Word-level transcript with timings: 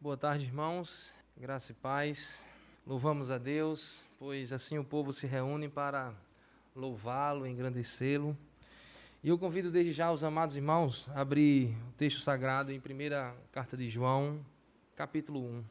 Boa 0.00 0.16
tarde, 0.16 0.44
irmãos. 0.44 1.12
Graça 1.36 1.72
e 1.72 1.74
paz. 1.74 2.46
Louvamos 2.86 3.32
a 3.32 3.36
Deus, 3.36 4.00
pois 4.16 4.52
assim 4.52 4.78
o 4.78 4.84
povo 4.84 5.12
se 5.12 5.26
reúne 5.26 5.68
para 5.68 6.14
louvá-lo, 6.72 7.44
engrandecê-lo. 7.44 8.38
E 9.24 9.28
eu 9.28 9.36
convido 9.36 9.72
desde 9.72 9.92
já 9.92 10.12
os 10.12 10.22
amados 10.22 10.54
irmãos 10.54 11.10
a 11.16 11.22
abrir 11.22 11.76
o 11.88 11.92
texto 11.96 12.20
sagrado 12.20 12.70
em 12.70 12.78
primeira 12.78 13.34
carta 13.50 13.76
de 13.76 13.90
João, 13.90 14.38
capítulo 14.94 15.40
1. 15.40 15.64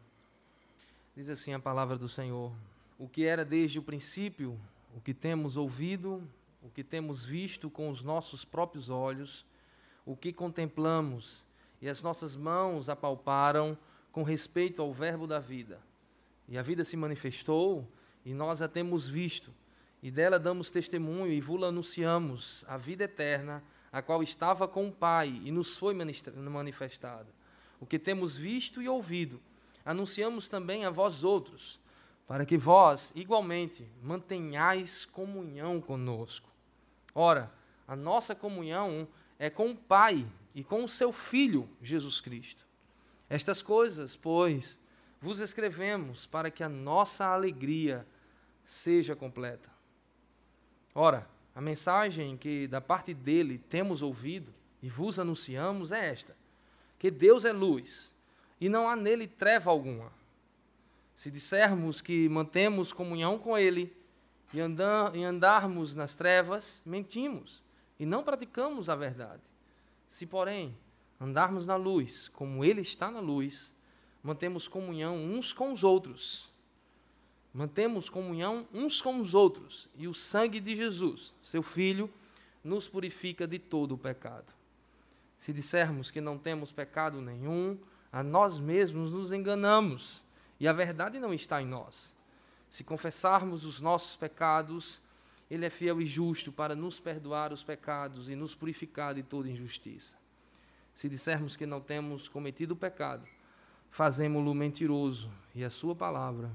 Diz 1.15 1.29
assim 1.29 1.53
a 1.53 1.59
palavra 1.59 1.97
do 1.97 2.09
Senhor: 2.09 2.51
O 2.99 3.07
que 3.07 3.25
era 3.25 3.45
desde 3.45 3.79
o 3.79 3.83
princípio, 3.83 4.59
o 4.93 4.99
que 4.99 5.13
temos 5.13 5.55
ouvido, 5.55 6.21
o 6.61 6.69
que 6.69 6.83
temos 6.83 7.23
visto 7.23 7.69
com 7.69 7.89
os 7.89 8.03
nossos 8.03 8.43
próprios 8.43 8.89
olhos, 8.89 9.45
o 10.05 10.17
que 10.17 10.33
contemplamos 10.33 11.45
e 11.81 11.87
as 11.87 12.03
nossas 12.03 12.35
mãos 12.35 12.89
apalparam 12.89 13.77
com 14.17 14.23
respeito 14.23 14.81
ao 14.81 14.91
Verbo 14.91 15.27
da 15.27 15.37
vida. 15.37 15.79
E 16.47 16.57
a 16.57 16.63
vida 16.63 16.83
se 16.83 16.97
manifestou 16.97 17.87
e 18.25 18.33
nós 18.33 18.63
a 18.63 18.67
temos 18.67 19.07
visto, 19.07 19.53
e 20.01 20.09
dela 20.09 20.39
damos 20.39 20.71
testemunho 20.71 21.31
e 21.31 21.39
vula 21.39 21.67
anunciamos 21.67 22.65
a 22.67 22.77
vida 22.77 23.03
eterna, 23.03 23.63
a 23.91 24.01
qual 24.01 24.23
estava 24.23 24.67
com 24.67 24.87
o 24.87 24.91
Pai 24.91 25.39
e 25.45 25.51
nos 25.51 25.77
foi 25.77 25.93
manifestada. 25.93 27.27
O 27.79 27.85
que 27.85 27.99
temos 27.99 28.35
visto 28.35 28.81
e 28.81 28.89
ouvido, 28.89 29.39
anunciamos 29.85 30.49
também 30.49 30.83
a 30.83 30.89
vós 30.89 31.23
outros, 31.23 31.79
para 32.25 32.43
que 32.43 32.57
vós, 32.57 33.11
igualmente, 33.13 33.87
mantenhais 34.01 35.05
comunhão 35.05 35.79
conosco. 35.79 36.49
Ora, 37.13 37.53
a 37.87 37.95
nossa 37.95 38.33
comunhão 38.33 39.07
é 39.37 39.51
com 39.51 39.69
o 39.69 39.75
Pai 39.75 40.25
e 40.55 40.63
com 40.63 40.83
o 40.83 40.89
seu 40.89 41.11
Filho, 41.11 41.69
Jesus 41.83 42.19
Cristo. 42.19 42.66
Estas 43.29 43.61
coisas, 43.61 44.15
pois, 44.15 44.79
vos 45.21 45.39
escrevemos 45.39 46.25
para 46.25 46.49
que 46.49 46.63
a 46.63 46.69
nossa 46.69 47.25
alegria 47.25 48.05
seja 48.63 49.15
completa. 49.15 49.69
Ora, 50.93 51.27
a 51.53 51.61
mensagem 51.61 52.37
que 52.37 52.67
da 52.67 52.79
parte 52.79 53.13
dele 53.13 53.57
temos 53.69 54.01
ouvido 54.01 54.53
e 54.81 54.89
vos 54.89 55.19
anunciamos 55.19 55.91
é 55.91 56.09
esta: 56.09 56.35
que 56.99 57.09
Deus 57.09 57.45
é 57.45 57.51
luz 57.51 58.13
e 58.59 58.69
não 58.69 58.87
há 58.87 58.95
nele 58.95 59.27
treva 59.27 59.69
alguma. 59.69 60.11
Se 61.15 61.31
dissermos 61.31 61.99
que 61.99 62.29
mantemos 62.29 62.93
comunhão 62.93 63.39
com 63.39 63.57
ele 63.57 63.95
e, 64.53 64.59
andar, 64.59 65.15
e 65.15 65.23
andarmos 65.23 65.95
nas 65.95 66.15
trevas, 66.15 66.81
mentimos 66.85 67.63
e 67.99 68.05
não 68.05 68.23
praticamos 68.23 68.89
a 68.89 68.95
verdade. 68.95 69.41
Se, 70.07 70.25
porém, 70.25 70.77
andarmos 71.19 71.65
na 71.65 71.75
luz, 71.75 72.29
como 72.29 72.63
Ele 72.63 72.81
está 72.81 73.09
na 73.09 73.19
luz, 73.19 73.73
mantemos 74.23 74.67
comunhão 74.67 75.15
uns 75.17 75.53
com 75.53 75.71
os 75.71 75.83
outros. 75.83 76.49
Mantemos 77.53 78.09
comunhão 78.09 78.67
uns 78.73 79.01
com 79.01 79.19
os 79.19 79.33
outros. 79.33 79.89
E 79.95 80.07
o 80.07 80.13
sangue 80.13 80.59
de 80.59 80.75
Jesus, 80.75 81.33
seu 81.41 81.63
Filho, 81.63 82.09
nos 82.63 82.87
purifica 82.87 83.47
de 83.47 83.57
todo 83.57 83.95
o 83.95 83.97
pecado. 83.97 84.53
Se 85.37 85.53
dissermos 85.53 86.11
que 86.11 86.21
não 86.21 86.37
temos 86.37 86.71
pecado 86.71 87.21
nenhum, 87.21 87.77
a 88.11 88.21
nós 88.23 88.59
mesmos 88.59 89.11
nos 89.11 89.31
enganamos 89.31 90.23
e 90.59 90.67
a 90.67 90.73
verdade 90.73 91.19
não 91.19 91.33
está 91.33 91.61
em 91.61 91.65
nós. 91.65 92.13
Se 92.69 92.83
confessarmos 92.83 93.63
os 93.63 93.79
nossos 93.79 94.15
pecados, 94.15 95.01
Ele 95.49 95.65
é 95.65 95.69
fiel 95.69 96.01
e 96.01 96.05
justo 96.05 96.51
para 96.51 96.75
nos 96.75 96.99
perdoar 96.99 97.53
os 97.53 97.63
pecados 97.63 98.29
e 98.29 98.35
nos 98.35 98.53
purificar 98.53 99.13
de 99.13 99.23
toda 99.23 99.49
injustiça. 99.49 100.17
Se 100.97 101.07
dissermos 101.07 101.55
que 101.55 101.67
não 101.67 101.79
temos 101.79 102.27
cometido 102.27 102.75
pecado, 102.75 103.23
fazemos-lo 103.91 104.51
mentiroso 104.55 105.31
e 105.53 105.63
a 105.63 105.69
sua 105.69 105.95
palavra 105.95 106.51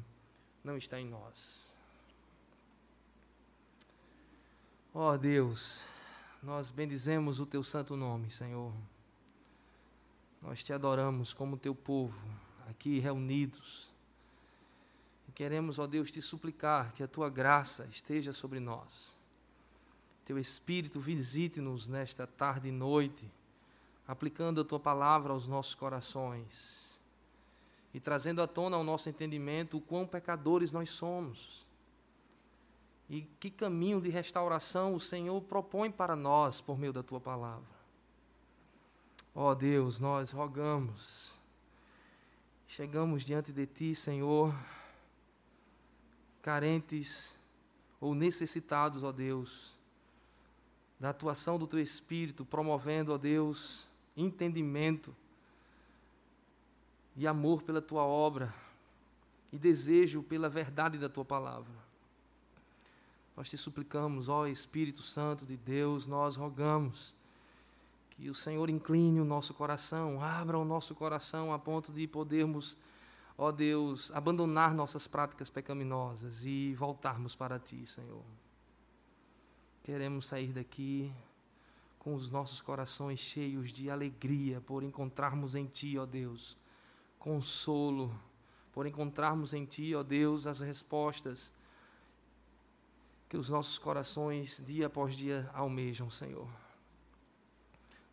não 0.64 0.76
está 0.76 0.98
em 0.98 1.06
nós. 1.06 1.64
Ó 4.92 5.12
oh 5.12 5.16
Deus, 5.16 5.80
nós 6.42 6.72
bendizemos 6.72 7.38
o 7.38 7.46
teu 7.46 7.62
santo 7.62 7.96
nome, 7.96 8.32
Senhor. 8.32 8.74
Nós 10.42 10.64
te 10.64 10.72
adoramos 10.72 11.32
como 11.32 11.56
teu 11.56 11.72
povo, 11.72 12.20
aqui 12.68 12.98
reunidos. 12.98 13.92
E 15.28 15.30
queremos, 15.30 15.78
ó 15.78 15.86
Deus, 15.86 16.10
te 16.10 16.20
suplicar 16.20 16.92
que 16.94 17.04
a 17.04 17.08
tua 17.08 17.30
graça 17.30 17.86
esteja 17.92 18.32
sobre 18.32 18.58
nós. 18.58 19.16
Teu 20.24 20.36
Espírito 20.36 20.98
visite-nos 20.98 21.86
nesta 21.86 22.26
tarde 22.26 22.70
e 22.70 22.72
noite 22.72 23.30
aplicando 24.06 24.60
a 24.60 24.64
tua 24.64 24.80
palavra 24.80 25.32
aos 25.32 25.46
nossos 25.46 25.74
corações 25.74 26.82
e 27.94 28.00
trazendo 28.00 28.40
à 28.40 28.46
tona 28.46 28.76
ao 28.76 28.84
nosso 28.84 29.08
entendimento 29.08 29.76
o 29.76 29.80
quão 29.80 30.06
pecadores 30.06 30.72
nós 30.72 30.90
somos. 30.90 31.66
E 33.08 33.22
que 33.38 33.50
caminho 33.50 34.00
de 34.00 34.08
restauração 34.08 34.94
o 34.94 35.00
Senhor 35.00 35.40
propõe 35.42 35.90
para 35.90 36.16
nós 36.16 36.60
por 36.60 36.78
meio 36.78 36.92
da 36.92 37.02
tua 37.02 37.20
palavra. 37.20 37.82
Ó 39.34 39.50
oh 39.50 39.54
Deus, 39.54 40.00
nós 40.00 40.30
rogamos, 40.30 41.34
chegamos 42.66 43.24
diante 43.24 43.52
de 43.52 43.66
ti, 43.66 43.94
Senhor, 43.94 44.54
carentes 46.42 47.34
ou 48.00 48.14
necessitados, 48.14 49.02
ó 49.02 49.12
Deus, 49.12 49.72
da 50.98 51.10
atuação 51.10 51.58
do 51.58 51.66
teu 51.66 51.80
Espírito, 51.80 52.44
promovendo, 52.44 53.12
ó 53.12 53.18
Deus, 53.18 53.88
entendimento 54.16 55.14
e 57.16 57.26
amor 57.26 57.62
pela 57.62 57.80
tua 57.80 58.04
obra 58.04 58.52
e 59.52 59.58
desejo 59.58 60.22
pela 60.22 60.48
verdade 60.48 60.98
da 60.98 61.08
tua 61.08 61.24
palavra. 61.24 61.72
Nós 63.36 63.48
te 63.48 63.56
suplicamos, 63.56 64.28
ó 64.28 64.46
Espírito 64.46 65.02
Santo 65.02 65.44
de 65.44 65.56
Deus, 65.56 66.06
nós 66.06 66.36
rogamos 66.36 67.14
que 68.10 68.28
o 68.28 68.34
Senhor 68.34 68.68
incline 68.68 69.20
o 69.20 69.24
nosso 69.24 69.54
coração, 69.54 70.22
abra 70.22 70.58
o 70.58 70.64
nosso 70.64 70.94
coração 70.94 71.52
a 71.52 71.58
ponto 71.58 71.90
de 71.92 72.06
podermos, 72.06 72.76
ó 73.36 73.50
Deus, 73.50 74.10
abandonar 74.12 74.74
nossas 74.74 75.06
práticas 75.06 75.48
pecaminosas 75.48 76.44
e 76.44 76.74
voltarmos 76.74 77.34
para 77.34 77.58
ti, 77.58 77.86
Senhor. 77.86 78.22
Queremos 79.82 80.26
sair 80.26 80.52
daqui 80.52 81.10
com 82.02 82.16
os 82.16 82.28
nossos 82.28 82.60
corações 82.60 83.20
cheios 83.20 83.72
de 83.72 83.88
alegria 83.88 84.60
por 84.60 84.82
encontrarmos 84.82 85.54
em 85.54 85.66
Ti, 85.66 85.96
ó 85.98 86.04
Deus, 86.04 86.56
consolo, 87.16 88.12
por 88.72 88.88
encontrarmos 88.88 89.54
em 89.54 89.64
Ti, 89.64 89.94
ó 89.94 90.02
Deus, 90.02 90.44
as 90.44 90.58
respostas 90.58 91.52
que 93.28 93.36
os 93.36 93.48
nossos 93.48 93.78
corações, 93.78 94.60
dia 94.66 94.88
após 94.88 95.14
dia, 95.14 95.48
almejam, 95.54 96.10
Senhor. 96.10 96.48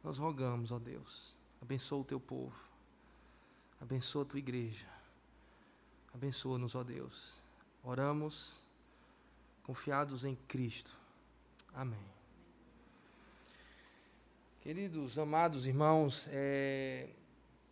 Nós 0.03 0.19
rogamos, 0.19 0.71
ó 0.71 0.77
Deus, 0.77 1.35
abençoa 1.59 2.01
o 2.01 2.05
Teu 2.05 2.19
povo, 2.19 2.55
abençoa 3.81 4.21
a 4.21 4.25
Tua 4.25 4.37
igreja, 4.37 4.85
abençoa-nos, 6.13 6.75
ó 6.75 6.83
Deus. 6.83 7.41
Oramos 7.83 8.63
confiados 9.63 10.25
em 10.25 10.35
Cristo. 10.47 10.95
Amém. 11.73 12.18
Queridos, 14.61 15.17
amados 15.17 15.65
irmãos, 15.65 16.27
é, 16.33 17.07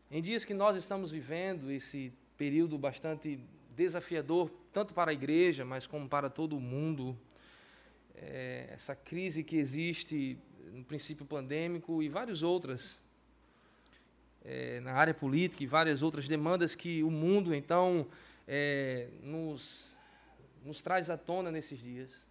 em 0.09 0.21
dias 0.21 0.45
que 0.45 0.53
nós 0.53 0.77
estamos 0.77 1.11
vivendo 1.11 1.69
esse 1.69 2.13
período 2.37 2.77
bastante 2.77 3.37
desafiador, 3.75 4.49
tanto 4.71 4.93
para 4.93 5.11
a 5.11 5.13
igreja, 5.13 5.65
mas 5.65 5.85
como 5.85 6.07
para 6.07 6.29
todo 6.29 6.55
o 6.55 6.61
mundo, 6.61 7.15
é, 8.15 8.69
essa 8.71 8.95
crise 8.95 9.43
que 9.43 9.57
existe 9.57 10.37
no 10.71 10.81
princípio 10.85 11.25
pandêmico 11.25 12.01
e 12.01 12.07
várias 12.07 12.41
outras 12.41 12.97
é, 14.45 14.79
na 14.79 14.93
área 14.93 15.13
política 15.13 15.63
e 15.63 15.67
várias 15.67 16.01
outras 16.01 16.25
demandas 16.25 16.73
que 16.73 17.03
o 17.03 17.11
mundo 17.11 17.53
então 17.53 18.07
é, 18.47 19.09
nos, 19.21 19.91
nos 20.63 20.81
traz 20.81 21.09
à 21.09 21.17
tona 21.17 21.51
nesses 21.51 21.79
dias 21.79 22.25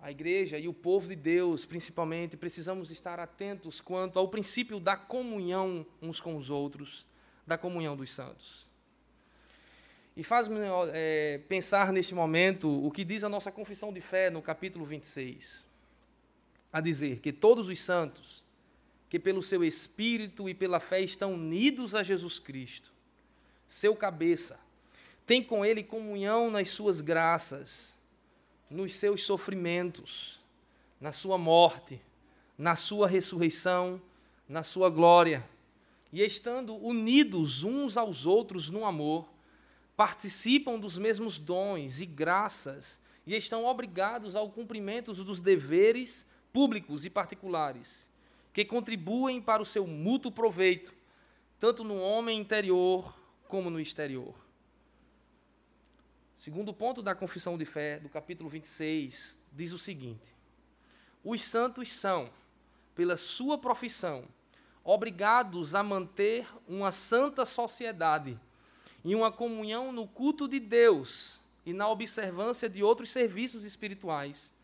a 0.00 0.10
igreja 0.10 0.58
e 0.58 0.68
o 0.68 0.72
povo 0.72 1.08
de 1.08 1.16
Deus, 1.16 1.64
principalmente, 1.64 2.36
precisamos 2.36 2.90
estar 2.90 3.18
atentos 3.18 3.80
quanto 3.80 4.18
ao 4.18 4.28
princípio 4.28 4.78
da 4.78 4.96
comunhão 4.96 5.84
uns 6.00 6.20
com 6.20 6.36
os 6.36 6.50
outros, 6.50 7.06
da 7.46 7.58
comunhão 7.58 7.96
dos 7.96 8.12
santos. 8.14 8.66
E 10.16 10.22
faz-me 10.22 10.58
é, 10.92 11.40
pensar 11.48 11.92
neste 11.92 12.14
momento 12.14 12.68
o 12.84 12.90
que 12.90 13.04
diz 13.04 13.24
a 13.24 13.28
nossa 13.28 13.50
confissão 13.50 13.92
de 13.92 14.00
fé 14.00 14.30
no 14.30 14.40
capítulo 14.40 14.84
26, 14.84 15.64
a 16.72 16.80
dizer 16.80 17.18
que 17.18 17.32
todos 17.32 17.68
os 17.68 17.78
santos, 17.80 18.44
que 19.08 19.18
pelo 19.18 19.42
seu 19.42 19.64
espírito 19.64 20.48
e 20.48 20.54
pela 20.54 20.78
fé 20.78 21.00
estão 21.00 21.34
unidos 21.34 21.94
a 21.94 22.02
Jesus 22.02 22.38
Cristo, 22.38 22.92
seu 23.66 23.96
cabeça, 23.96 24.60
têm 25.26 25.42
com 25.42 25.64
ele 25.64 25.82
comunhão 25.82 26.50
nas 26.50 26.68
suas 26.70 27.00
graças 27.00 27.97
nos 28.70 28.94
seus 28.94 29.22
sofrimentos, 29.22 30.38
na 31.00 31.12
sua 31.12 31.38
morte, 31.38 32.00
na 32.56 32.76
sua 32.76 33.06
ressurreição, 33.06 34.00
na 34.48 34.62
sua 34.62 34.90
glória, 34.90 35.44
e 36.12 36.22
estando 36.22 36.74
unidos 36.74 37.62
uns 37.62 37.96
aos 37.96 38.26
outros 38.26 38.70
no 38.70 38.84
amor, 38.84 39.28
participam 39.96 40.78
dos 40.78 40.96
mesmos 40.96 41.38
dons 41.38 42.00
e 42.00 42.06
graças 42.06 42.98
e 43.26 43.36
estão 43.36 43.66
obrigados 43.66 44.34
ao 44.34 44.48
cumprimento 44.48 45.12
dos 45.12 45.42
deveres 45.42 46.24
públicos 46.52 47.04
e 47.04 47.10
particulares, 47.10 48.08
que 48.52 48.64
contribuem 48.64 49.40
para 49.40 49.62
o 49.62 49.66
seu 49.66 49.86
mútuo 49.86 50.32
proveito, 50.32 50.94
tanto 51.60 51.84
no 51.84 52.00
homem 52.00 52.40
interior 52.40 53.14
como 53.46 53.68
no 53.68 53.78
exterior. 53.78 54.34
Segundo 56.38 56.72
ponto 56.72 57.02
da 57.02 57.16
confissão 57.16 57.58
de 57.58 57.64
fé, 57.64 57.98
do 57.98 58.08
capítulo 58.08 58.48
26, 58.48 59.36
diz 59.52 59.72
o 59.72 59.78
seguinte: 59.78 60.32
Os 61.24 61.42
santos 61.42 61.92
são, 61.92 62.30
pela 62.94 63.16
sua 63.16 63.58
profissão, 63.58 64.22
obrigados 64.84 65.74
a 65.74 65.82
manter 65.82 66.46
uma 66.68 66.92
santa 66.92 67.44
sociedade 67.44 68.38
e 69.04 69.16
uma 69.16 69.32
comunhão 69.32 69.90
no 69.90 70.06
culto 70.06 70.46
de 70.46 70.60
Deus 70.60 71.40
e 71.66 71.72
na 71.72 71.88
observância 71.88 72.68
de 72.68 72.84
outros 72.84 73.10
serviços 73.10 73.64
espirituais, 73.64 74.54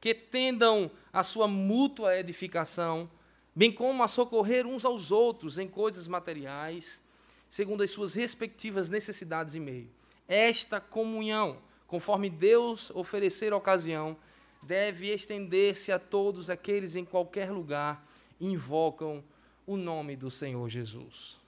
que 0.00 0.14
tendam 0.14 0.90
a 1.12 1.22
sua 1.22 1.46
mútua 1.46 2.16
edificação, 2.16 3.08
bem 3.54 3.70
como 3.70 4.02
a 4.02 4.08
socorrer 4.08 4.66
uns 4.66 4.82
aos 4.82 5.10
outros 5.10 5.58
em 5.58 5.68
coisas 5.68 6.08
materiais, 6.08 7.02
segundo 7.50 7.82
as 7.82 7.90
suas 7.90 8.14
respectivas 8.14 8.88
necessidades 8.88 9.52
e 9.52 9.60
meio. 9.60 9.98
Esta 10.28 10.78
comunhão, 10.78 11.56
conforme 11.86 12.28
Deus 12.28 12.90
oferecer 12.90 13.54
ocasião, 13.54 14.14
deve 14.62 15.10
estender-se 15.10 15.90
a 15.90 15.98
todos 15.98 16.50
aqueles 16.50 16.94
em 16.94 17.04
qualquer 17.04 17.50
lugar 17.50 18.06
invocam 18.38 19.24
o 19.66 19.76
nome 19.76 20.16
do 20.16 20.30
Senhor 20.30 20.68
Jesus. 20.68 21.38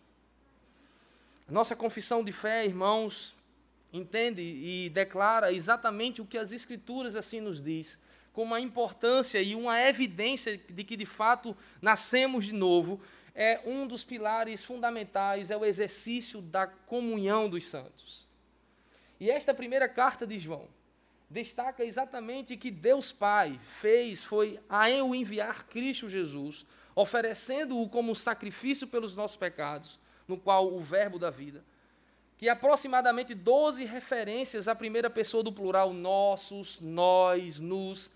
Nossa 1.48 1.76
confissão 1.76 2.24
de 2.24 2.32
fé, 2.32 2.64
irmãos, 2.64 3.34
entende 3.92 4.40
e 4.40 4.88
declara 4.88 5.52
exatamente 5.52 6.22
o 6.22 6.26
que 6.26 6.38
as 6.38 6.52
Escrituras 6.52 7.14
assim 7.16 7.40
nos 7.40 7.60
diz, 7.60 7.98
com 8.32 8.44
uma 8.44 8.60
importância 8.60 9.42
e 9.42 9.54
uma 9.54 9.80
evidência 9.82 10.56
de 10.56 10.84
que 10.84 10.96
de 10.96 11.06
fato 11.06 11.56
nascemos 11.82 12.46
de 12.46 12.52
novo, 12.52 13.00
é 13.34 13.60
um 13.66 13.86
dos 13.86 14.04
pilares 14.04 14.64
fundamentais, 14.64 15.50
é 15.50 15.56
o 15.56 15.64
exercício 15.64 16.40
da 16.40 16.66
comunhão 16.66 17.48
dos 17.48 17.66
santos. 17.66 18.29
E 19.20 19.30
esta 19.30 19.52
primeira 19.52 19.88
carta 19.88 20.26
de 20.26 20.38
João 20.38 20.66
destaca 21.28 21.84
exatamente 21.84 22.56
que 22.56 22.70
Deus 22.70 23.12
Pai 23.12 23.60
fez 23.80 24.24
foi 24.24 24.58
a 24.68 24.90
eu 24.90 25.14
enviar 25.14 25.66
Cristo 25.66 26.08
Jesus 26.08 26.66
oferecendo-o 26.94 27.88
como 27.88 28.16
sacrifício 28.16 28.86
pelos 28.86 29.14
nossos 29.14 29.36
pecados, 29.36 29.98
no 30.26 30.36
qual 30.36 30.72
o 30.72 30.80
Verbo 30.80 31.18
da 31.18 31.30
vida, 31.30 31.64
que 32.36 32.48
aproximadamente 32.48 33.34
12 33.34 33.84
referências 33.84 34.66
à 34.66 34.74
primeira 34.74 35.08
pessoa 35.08 35.42
do 35.42 35.52
plural, 35.52 35.92
nossos, 35.92 36.80
nós, 36.80 37.60
nos, 37.60 38.10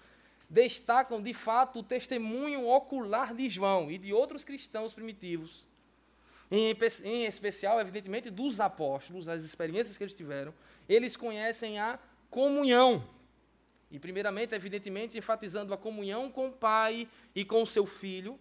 destacam 0.49 1.23
de 1.23 1.33
fato 1.33 1.81
o 1.81 1.83
testemunho 1.83 2.67
ocular 2.67 3.35
de 3.35 3.49
João 3.49 3.91
e 3.91 3.99
de 3.99 4.12
outros 4.12 4.45
cristãos 4.45 4.93
primitivos, 4.93 5.67
em, 6.59 6.77
em 7.05 7.25
especial, 7.25 7.81
evidentemente, 7.81 8.31
dos 8.31 8.61
apóstolos, 8.61 9.29
as 9.29 9.43
experiências 9.43 9.97
que 9.97 10.05
eles 10.05 10.15
tiveram, 10.15 10.55
eles 10.89 11.17
conhecem 11.17 11.79
a 11.79 11.99
comunhão. 12.31 13.05
E, 13.91 13.99
primeiramente, 13.99 14.55
evidentemente, 14.55 15.19
enfatizando 15.19 15.73
a 15.75 15.77
comunhão 15.77 16.31
com 16.31 16.49
o 16.49 16.53
Pai 16.53 17.09
e 17.35 17.45
com 17.45 17.62
o 17.62 17.67
seu 17.67 17.87
Filho, 17.87 18.39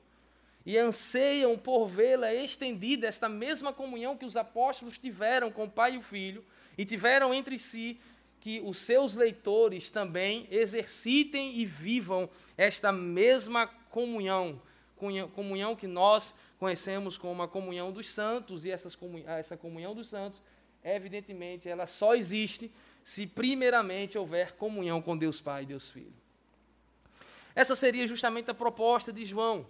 e 0.65 0.77
anseiam 0.77 1.57
por 1.57 1.88
vê-la 1.88 2.33
estendida, 2.33 3.07
esta 3.07 3.27
mesma 3.27 3.74
comunhão 3.74 4.16
que 4.16 4.25
os 4.25 4.38
apóstolos 4.38 4.98
tiveram 4.98 5.51
com 5.51 5.66
o 5.66 5.69
Pai 5.69 5.95
e 5.95 5.98
o 5.98 6.01
Filho, 6.01 6.44
e 6.77 6.86
tiveram 6.86 7.33
entre 7.33 7.59
si, 7.59 8.00
que 8.39 8.62
os 8.63 8.80
seus 8.80 9.13
leitores 9.13 9.89
também 9.89 10.48
exercitem 10.51 11.54
e 11.56 11.66
vivam 11.66 12.30
esta 12.57 12.92
mesma 12.92 13.68
comunhão, 13.68 14.62
comunhão 15.33 15.75
que 15.75 15.88
nós 15.88 16.33
conhecemos 16.59 17.17
como 17.17 17.41
a 17.41 17.47
comunhão 17.47 17.91
dos 17.91 18.07
santos, 18.07 18.65
e 18.65 18.71
essas 18.71 18.97
essa 19.25 19.57
comunhão 19.57 19.94
dos 19.94 20.07
santos, 20.07 20.41
evidentemente, 20.83 21.67
ela 21.67 21.88
só 21.88 22.15
existe 22.15 22.71
se 23.03 23.27
primeiramente 23.27 24.17
houver 24.17 24.53
comunhão 24.53 25.01
com 25.01 25.17
Deus 25.17 25.41
Pai 25.41 25.63
e 25.63 25.67
Deus 25.67 25.91
Filho. 25.91 26.13
Essa 27.55 27.75
seria 27.75 28.07
justamente 28.07 28.50
a 28.50 28.53
proposta 28.53 29.11
de 29.11 29.25
João 29.25 29.65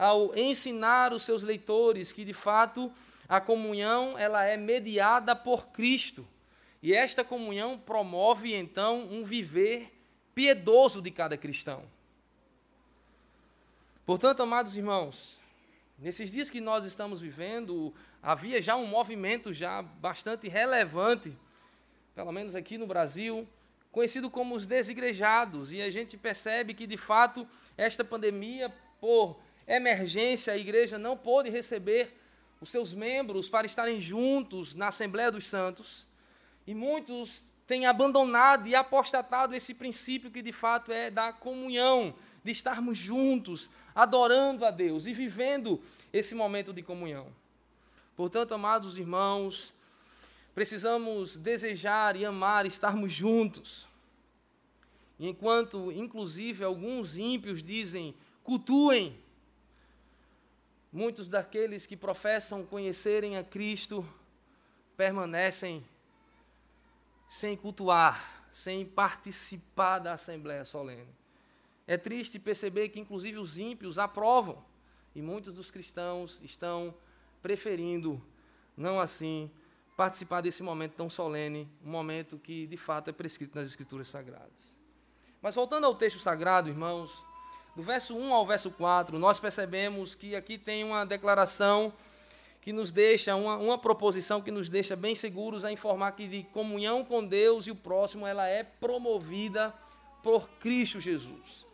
ao 0.00 0.34
ensinar 0.34 1.12
os 1.12 1.24
seus 1.24 1.42
leitores 1.42 2.10
que 2.10 2.24
de 2.24 2.32
fato 2.32 2.90
a 3.28 3.38
comunhão 3.38 4.18
ela 4.18 4.42
é 4.44 4.56
mediada 4.56 5.36
por 5.36 5.66
Cristo. 5.68 6.26
E 6.82 6.94
esta 6.94 7.22
comunhão 7.22 7.78
promove 7.78 8.54
então 8.54 9.06
um 9.10 9.22
viver 9.22 9.92
piedoso 10.34 11.02
de 11.02 11.10
cada 11.10 11.36
cristão. 11.36 11.84
Portanto, 14.10 14.42
amados 14.42 14.76
irmãos, 14.76 15.38
nesses 15.96 16.32
dias 16.32 16.50
que 16.50 16.60
nós 16.60 16.84
estamos 16.84 17.20
vivendo, 17.20 17.94
havia 18.20 18.60
já 18.60 18.74
um 18.74 18.84
movimento 18.84 19.54
já 19.54 19.82
bastante 19.82 20.48
relevante, 20.48 21.32
pelo 22.12 22.32
menos 22.32 22.56
aqui 22.56 22.76
no 22.76 22.88
Brasil, 22.88 23.46
conhecido 23.92 24.28
como 24.28 24.56
os 24.56 24.66
desigrejados, 24.66 25.70
e 25.72 25.80
a 25.80 25.92
gente 25.92 26.16
percebe 26.16 26.74
que 26.74 26.88
de 26.88 26.96
fato 26.96 27.46
esta 27.78 28.02
pandemia 28.02 28.74
por 29.00 29.38
emergência, 29.64 30.54
a 30.54 30.58
igreja 30.58 30.98
não 30.98 31.16
pôde 31.16 31.48
receber 31.48 32.12
os 32.60 32.68
seus 32.68 32.92
membros 32.92 33.48
para 33.48 33.64
estarem 33.64 34.00
juntos 34.00 34.74
na 34.74 34.88
Assembleia 34.88 35.30
dos 35.30 35.46
Santos. 35.46 36.04
E 36.66 36.74
muitos 36.74 37.44
têm 37.64 37.86
abandonado 37.86 38.66
e 38.66 38.74
apostatado 38.74 39.54
esse 39.54 39.76
princípio 39.76 40.32
que 40.32 40.42
de 40.42 40.52
fato 40.52 40.90
é 40.90 41.12
da 41.12 41.32
comunhão, 41.32 42.12
de 42.42 42.50
estarmos 42.50 42.98
juntos, 42.98 43.70
adorando 43.94 44.64
a 44.64 44.70
Deus 44.70 45.06
e 45.06 45.12
vivendo 45.12 45.80
esse 46.12 46.34
momento 46.34 46.72
de 46.72 46.82
comunhão. 46.82 47.26
Portanto, 48.16 48.54
amados 48.54 48.98
irmãos, 48.98 49.72
precisamos 50.54 51.36
desejar 51.36 52.16
e 52.16 52.24
amar 52.24 52.66
estarmos 52.66 53.12
juntos. 53.12 53.86
E 55.18 55.28
enquanto, 55.28 55.92
inclusive, 55.92 56.64
alguns 56.64 57.16
ímpios 57.16 57.62
dizem, 57.62 58.14
cultuem, 58.42 59.18
Muitos 60.92 61.28
daqueles 61.28 61.86
que 61.86 61.96
professam 61.96 62.66
conhecerem 62.66 63.36
a 63.36 63.44
Cristo 63.44 64.04
permanecem 64.96 65.84
sem 67.28 67.56
cultuar, 67.56 68.44
sem 68.52 68.84
participar 68.84 70.00
da 70.00 70.14
Assembleia 70.14 70.64
Solene. 70.64 71.06
É 71.90 71.96
triste 71.96 72.38
perceber 72.38 72.90
que, 72.90 73.00
inclusive, 73.00 73.36
os 73.36 73.58
ímpios 73.58 73.98
aprovam 73.98 74.64
e 75.12 75.20
muitos 75.20 75.52
dos 75.52 75.72
cristãos 75.72 76.38
estão 76.40 76.94
preferindo, 77.42 78.22
não 78.76 79.00
assim, 79.00 79.50
participar 79.96 80.40
desse 80.40 80.62
momento 80.62 80.92
tão 80.92 81.10
solene, 81.10 81.68
um 81.84 81.90
momento 81.90 82.38
que, 82.38 82.64
de 82.68 82.76
fato, 82.76 83.10
é 83.10 83.12
prescrito 83.12 83.58
nas 83.58 83.66
Escrituras 83.66 84.06
Sagradas. 84.06 84.78
Mas 85.42 85.56
voltando 85.56 85.84
ao 85.84 85.96
texto 85.96 86.20
sagrado, 86.20 86.68
irmãos, 86.68 87.10
do 87.74 87.82
verso 87.82 88.16
1 88.16 88.34
ao 88.34 88.46
verso 88.46 88.70
4, 88.70 89.18
nós 89.18 89.40
percebemos 89.40 90.14
que 90.14 90.36
aqui 90.36 90.56
tem 90.58 90.84
uma 90.84 91.04
declaração 91.04 91.92
que 92.60 92.72
nos 92.72 92.92
deixa, 92.92 93.34
uma, 93.34 93.56
uma 93.56 93.76
proposição 93.76 94.40
que 94.40 94.52
nos 94.52 94.70
deixa 94.70 94.94
bem 94.94 95.16
seguros 95.16 95.64
a 95.64 95.72
informar 95.72 96.12
que 96.12 96.28
de 96.28 96.44
comunhão 96.44 97.04
com 97.04 97.26
Deus 97.26 97.66
e 97.66 97.72
o 97.72 97.74
próximo, 97.74 98.28
ela 98.28 98.46
é 98.46 98.62
promovida 98.62 99.74
por 100.22 100.48
Cristo 100.60 101.00
Jesus. 101.00 101.68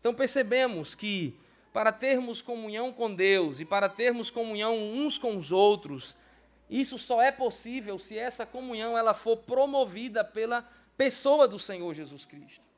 Então 0.00 0.14
percebemos 0.14 0.94
que 0.94 1.38
para 1.72 1.92
termos 1.92 2.40
comunhão 2.42 2.92
com 2.92 3.14
Deus 3.14 3.60
e 3.60 3.64
para 3.64 3.88
termos 3.88 4.30
comunhão 4.30 4.76
uns 4.76 5.18
com 5.18 5.36
os 5.36 5.52
outros, 5.52 6.16
isso 6.68 6.98
só 6.98 7.22
é 7.22 7.30
possível 7.30 7.98
se 7.98 8.18
essa 8.18 8.44
comunhão 8.44 8.96
ela 8.96 9.14
for 9.14 9.36
promovida 9.36 10.24
pela 10.24 10.68
pessoa 10.96 11.46
do 11.46 11.58
Senhor 11.58 11.94
Jesus 11.94 12.24
Cristo 12.24 12.68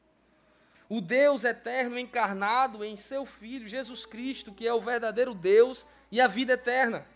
o 0.90 1.00
Deus 1.00 1.44
eterno 1.44 1.96
encarnado 1.96 2.84
em 2.84 2.96
seu 2.96 3.24
Filho, 3.24 3.68
Jesus 3.68 4.04
Cristo, 4.04 4.52
que 4.52 4.66
é 4.66 4.74
o 4.74 4.80
verdadeiro 4.80 5.32
Deus 5.32 5.86
e 6.10 6.20
a 6.20 6.26
vida 6.26 6.54
eterna. 6.54 7.06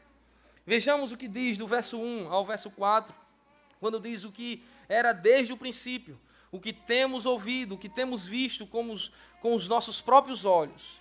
Vejamos 0.64 1.10
o 1.10 1.16
que 1.16 1.26
diz 1.26 1.58
do 1.58 1.66
verso 1.66 1.98
1 1.98 2.32
ao 2.32 2.46
verso 2.46 2.70
4, 2.70 3.12
quando 3.80 3.98
diz 3.98 4.22
o 4.22 4.30
que 4.30 4.64
era 4.88 5.12
desde 5.12 5.52
o 5.52 5.56
princípio, 5.56 6.16
o 6.54 6.60
que 6.60 6.72
temos 6.72 7.26
ouvido, 7.26 7.74
o 7.74 7.78
que 7.78 7.88
temos 7.88 8.24
visto 8.24 8.64
com 8.64 8.88
os, 8.92 9.10
com 9.42 9.56
os 9.56 9.66
nossos 9.66 10.00
próprios 10.00 10.44
olhos, 10.44 11.00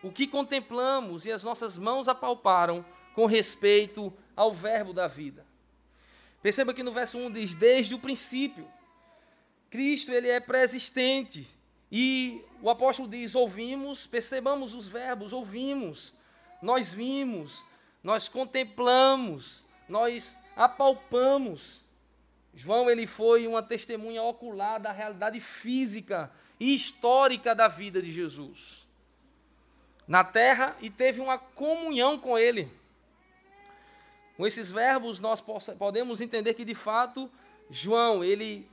o 0.00 0.12
que 0.12 0.28
contemplamos 0.28 1.26
e 1.26 1.32
as 1.32 1.42
nossas 1.42 1.76
mãos 1.76 2.06
apalparam 2.06 2.84
com 3.12 3.26
respeito 3.26 4.12
ao 4.36 4.54
Verbo 4.54 4.92
da 4.92 5.08
vida. 5.08 5.44
Perceba 6.40 6.72
que 6.72 6.84
no 6.84 6.92
verso 6.92 7.18
1 7.18 7.32
diz: 7.32 7.52
desde 7.56 7.96
o 7.96 7.98
princípio. 7.98 8.70
Cristo 9.68 10.12
ele 10.12 10.28
é 10.28 10.38
pré-existente, 10.38 11.48
e 11.90 12.40
o 12.62 12.70
apóstolo 12.70 13.08
diz: 13.08 13.34
ouvimos, 13.34 14.06
percebamos 14.06 14.72
os 14.72 14.86
verbos, 14.86 15.32
ouvimos, 15.32 16.12
nós 16.62 16.92
vimos, 16.92 17.64
nós 18.04 18.28
contemplamos, 18.28 19.64
nós 19.88 20.36
apalpamos. 20.54 21.81
João 22.54 22.90
ele 22.90 23.06
foi 23.06 23.46
uma 23.46 23.62
testemunha 23.62 24.22
ocular 24.22 24.78
da 24.78 24.92
realidade 24.92 25.40
física 25.40 26.30
e 26.60 26.74
histórica 26.74 27.54
da 27.54 27.68
vida 27.68 28.02
de 28.02 28.12
Jesus 28.12 28.82
na 30.06 30.24
terra 30.24 30.76
e 30.80 30.90
teve 30.90 31.20
uma 31.20 31.38
comunhão 31.38 32.18
com 32.18 32.38
ele. 32.38 32.68
Com 34.36 34.46
esses 34.46 34.70
verbos 34.70 35.20
nós 35.20 35.40
podemos 35.40 36.20
entender 36.20 36.54
que 36.54 36.64
de 36.64 36.74
fato 36.74 37.30
João, 37.70 38.22
ele 38.22 38.68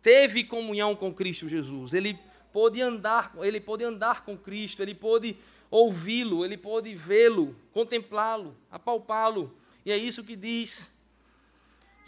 teve 0.00 0.44
comunhão 0.44 0.94
com 0.94 1.12
Cristo 1.12 1.48
Jesus. 1.48 1.92
Ele 1.92 2.16
pôde 2.52 2.80
andar, 2.80 3.32
ele 3.40 3.60
pôde 3.60 3.84
andar 3.84 4.24
com 4.24 4.36
Cristo, 4.36 4.80
ele 4.80 4.94
pôde 4.94 5.36
ouvi-lo, 5.70 6.44
ele 6.44 6.56
pôde 6.56 6.94
vê-lo, 6.94 7.56
contemplá-lo, 7.72 8.56
apalpá-lo. 8.70 9.52
E 9.84 9.90
é 9.90 9.96
isso 9.96 10.22
que 10.22 10.36
diz. 10.36 10.88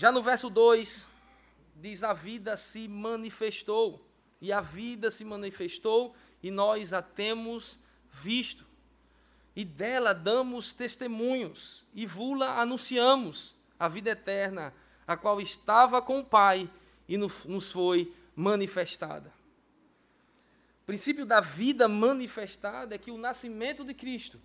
Já 0.01 0.11
no 0.11 0.23
verso 0.23 0.49
2, 0.49 1.07
diz: 1.77 2.03
A 2.03 2.15
vida 2.15 2.57
se 2.57 2.89
manifestou, 2.89 4.03
e 4.41 4.51
a 4.51 4.59
vida 4.59 5.11
se 5.11 5.27
manifestou, 5.27 6.17
e 6.43 6.51
nós 6.51 6.95
a 6.95 7.03
temos 7.03 7.79
visto. 8.11 8.65
E 9.55 9.63
dela 9.63 10.15
damos 10.15 10.73
testemunhos, 10.73 11.85
e 11.93 12.07
vula 12.07 12.63
anunciamos 12.63 13.55
a 13.79 13.89
vida 13.89 14.09
eterna, 14.09 14.73
a 15.07 15.19
qual 15.19 15.39
estava 15.39 16.01
com 16.01 16.21
o 16.21 16.25
Pai 16.25 16.71
e 17.07 17.19
nos 17.19 17.71
foi 17.71 18.11
manifestada. 18.35 19.31
O 20.83 20.87
princípio 20.87 21.27
da 21.27 21.43
vida 21.43 21.87
manifestada 21.87 22.95
é 22.95 22.99
que 22.99 23.11
o 23.11 23.19
nascimento 23.19 23.85
de 23.85 23.93
Cristo, 23.93 24.41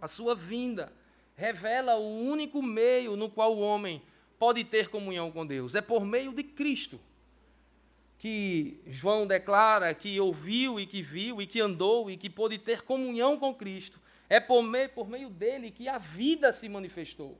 a 0.00 0.06
sua 0.06 0.36
vinda, 0.36 0.92
revela 1.34 1.96
o 1.96 2.20
único 2.20 2.62
meio 2.62 3.16
no 3.16 3.28
qual 3.28 3.52
o 3.52 3.60
homem 3.60 4.00
pode 4.38 4.64
ter 4.64 4.88
comunhão 4.88 5.30
com 5.30 5.46
Deus. 5.46 5.74
É 5.74 5.80
por 5.80 6.04
meio 6.04 6.32
de 6.32 6.42
Cristo 6.42 7.00
que 8.18 8.80
João 8.86 9.26
declara 9.26 9.92
que 9.94 10.18
ouviu 10.18 10.80
e 10.80 10.86
que 10.86 11.02
viu 11.02 11.40
e 11.40 11.46
que 11.46 11.60
andou 11.60 12.10
e 12.10 12.16
que 12.16 12.30
pôde 12.30 12.58
ter 12.58 12.82
comunhão 12.82 13.38
com 13.38 13.54
Cristo. 13.54 14.00
É 14.28 14.40
por 14.40 14.62
meio, 14.62 14.88
por 14.88 15.08
meio 15.08 15.28
dele 15.28 15.70
que 15.70 15.88
a 15.88 15.98
vida 15.98 16.52
se 16.52 16.68
manifestou. 16.68 17.38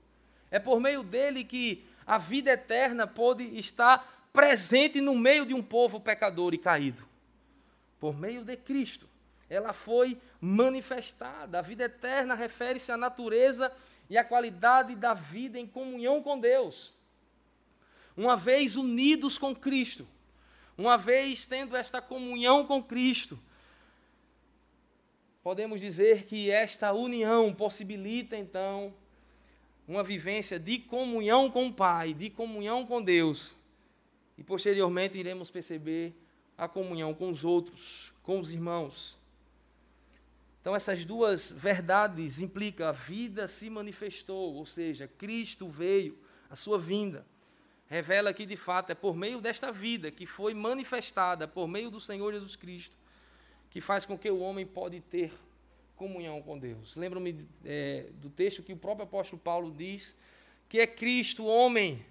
É 0.50 0.58
por 0.58 0.80
meio 0.80 1.02
dele 1.02 1.42
que 1.44 1.84
a 2.06 2.18
vida 2.18 2.52
eterna 2.52 3.06
pôde 3.06 3.44
estar 3.58 4.28
presente 4.32 5.00
no 5.00 5.16
meio 5.16 5.44
de 5.44 5.54
um 5.54 5.62
povo 5.62 5.98
pecador 5.98 6.54
e 6.54 6.58
caído. 6.58 7.02
Por 7.98 8.16
meio 8.16 8.44
de 8.44 8.56
Cristo, 8.56 9.08
ela 9.48 9.72
foi 9.72 10.18
manifestada. 10.40 11.58
A 11.58 11.62
vida 11.62 11.84
eterna 11.84 12.34
refere-se 12.34 12.90
à 12.90 12.96
natureza 12.96 13.72
e 14.10 14.18
à 14.18 14.24
qualidade 14.24 14.94
da 14.94 15.14
vida 15.14 15.58
em 15.58 15.66
comunhão 15.66 16.22
com 16.22 16.38
Deus. 16.38 16.92
Uma 18.16 18.36
vez 18.36 18.76
unidos 18.76 19.38
com 19.38 19.54
Cristo, 19.54 20.06
uma 20.76 20.96
vez 20.96 21.46
tendo 21.46 21.76
esta 21.76 22.00
comunhão 22.00 22.66
com 22.66 22.82
Cristo, 22.82 23.38
podemos 25.42 25.80
dizer 25.80 26.24
que 26.24 26.50
esta 26.50 26.92
união 26.92 27.54
possibilita 27.54 28.36
então 28.36 28.92
uma 29.86 30.02
vivência 30.02 30.58
de 30.58 30.78
comunhão 30.78 31.50
com 31.50 31.68
o 31.68 31.72
Pai, 31.72 32.12
de 32.12 32.28
comunhão 32.30 32.84
com 32.84 33.00
Deus. 33.00 33.54
E 34.36 34.42
posteriormente 34.42 35.16
iremos 35.16 35.50
perceber 35.50 36.14
a 36.58 36.66
comunhão 36.66 37.14
com 37.14 37.30
os 37.30 37.44
outros, 37.44 38.12
com 38.22 38.40
os 38.40 38.50
irmãos. 38.52 39.16
Então 40.66 40.74
essas 40.74 41.04
duas 41.04 41.52
verdades 41.52 42.42
implicam 42.42 42.88
a 42.88 42.90
vida 42.90 43.46
se 43.46 43.70
manifestou, 43.70 44.52
ou 44.56 44.66
seja, 44.66 45.06
Cristo 45.06 45.68
veio, 45.68 46.18
a 46.50 46.56
sua 46.56 46.76
vinda. 46.76 47.24
Revela 47.86 48.34
que 48.34 48.44
de 48.44 48.56
fato 48.56 48.90
é 48.90 48.94
por 48.96 49.14
meio 49.14 49.40
desta 49.40 49.70
vida 49.70 50.10
que 50.10 50.26
foi 50.26 50.54
manifestada 50.54 51.46
por 51.46 51.68
meio 51.68 51.88
do 51.88 52.00
Senhor 52.00 52.32
Jesus 52.32 52.56
Cristo, 52.56 52.96
que 53.70 53.80
faz 53.80 54.04
com 54.04 54.18
que 54.18 54.28
o 54.28 54.40
homem 54.40 54.66
pode 54.66 54.98
ter 55.02 55.32
comunhão 55.94 56.42
com 56.42 56.58
Deus. 56.58 56.96
Lembro-me 56.96 57.46
é, 57.64 58.08
do 58.14 58.28
texto 58.28 58.60
que 58.60 58.72
o 58.72 58.76
próprio 58.76 59.04
apóstolo 59.04 59.40
Paulo 59.40 59.70
diz 59.70 60.16
que 60.68 60.80
é 60.80 60.86
Cristo, 60.88 61.44
o 61.44 61.46
homem, 61.46 62.04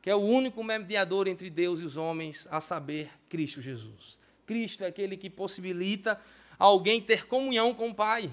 que 0.00 0.08
é 0.08 0.14
o 0.14 0.20
único 0.20 0.64
mediador 0.64 1.28
entre 1.28 1.50
Deus 1.50 1.78
e 1.78 1.84
os 1.84 1.98
homens, 1.98 2.48
a 2.50 2.58
saber, 2.58 3.10
Cristo 3.28 3.60
Jesus. 3.60 4.18
Cristo 4.46 4.82
é 4.82 4.86
aquele 4.86 5.14
que 5.14 5.28
possibilita 5.28 6.18
alguém 6.58 7.00
ter 7.00 7.26
comunhão 7.26 7.74
com 7.74 7.90
o 7.90 7.94
Pai. 7.94 8.30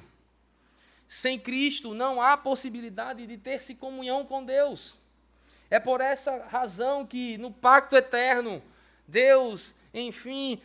Sem 1.07 1.39
Cristo 1.39 1.93
não 1.93 2.21
há 2.21 2.35
possibilidade 2.35 3.27
de 3.27 3.37
ter-se 3.37 3.75
comunhão 3.75 4.25
com 4.25 4.43
Deus. 4.43 4.95
É 5.69 5.79
por 5.79 6.01
essa 6.01 6.45
razão 6.45 7.05
que 7.05 7.37
no 7.37 7.51
pacto 7.51 7.95
eterno, 7.95 8.61
Deus, 9.07 9.75
enfim, 9.93 10.61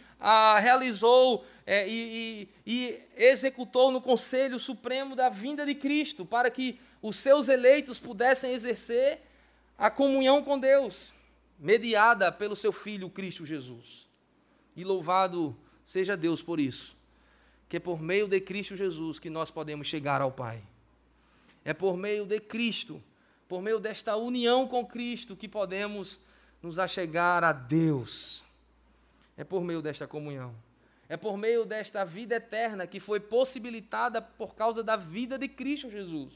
realizou 0.61 1.45
é, 1.67 1.87
e, 1.89 2.49
e, 2.67 2.73
e 2.75 3.03
executou 3.17 3.91
no 3.91 4.01
Conselho 4.01 4.59
Supremo 4.59 5.15
da 5.15 5.29
vinda 5.29 5.65
de 5.65 5.75
Cristo, 5.75 6.25
para 6.25 6.51
que 6.51 6.81
os 7.01 7.17
seus 7.17 7.49
eleitos 7.49 7.99
pudessem 7.99 8.53
exercer 8.53 9.21
a 9.79 9.91
comunhão 9.91 10.43
com 10.43 10.59
Deus, 10.59 11.15
mediada 11.59 12.31
pelo 12.31 12.57
seu 12.57 12.73
Filho 12.73 13.09
Cristo 13.09 13.47
Jesus. 13.47 14.09
E 14.77 14.85
louvado 14.85 15.57
seja 15.85 16.17
Deus 16.17 16.43
por 16.43 16.61
isso, 16.61 16.97
que 17.71 17.77
é 17.77 17.81
por 17.81 18.03
meio 18.03 18.27
de 18.27 18.41
Cristo 18.41 18.77
Jesus 18.77 19.21
que 19.21 19.31
nós 19.31 19.49
podemos 19.49 19.87
chegar 19.87 20.21
ao 20.21 20.33
Pai. 20.33 20.61
É 21.65 21.73
por 21.73 21.97
meio 21.97 22.27
de 22.27 22.41
Cristo, 22.41 23.01
por 23.49 23.63
meio 23.63 23.79
desta 23.79 24.17
união 24.17 24.67
com 24.67 24.85
Cristo, 24.85 25.37
que 25.37 25.47
podemos 25.47 26.19
nos 26.61 26.81
achegar 26.81 27.45
a 27.45 27.53
Deus. 27.53 28.43
É 29.37 29.45
por 29.45 29.63
meio 29.63 29.81
desta 29.81 30.09
comunhão. 30.09 30.53
É 31.09 31.17
por 31.17 31.37
meio 31.37 31.65
desta 31.65 32.05
vida 32.05 32.35
eterna 32.35 32.89
que 32.89 32.99
foi 32.99 33.21
possibilitada 33.21 34.21
por 34.21 34.57
causa 34.57 34.83
da 34.83 34.97
vida 34.97 35.39
de 35.39 35.47
Cristo 35.47 35.89
Jesus. 35.89 36.33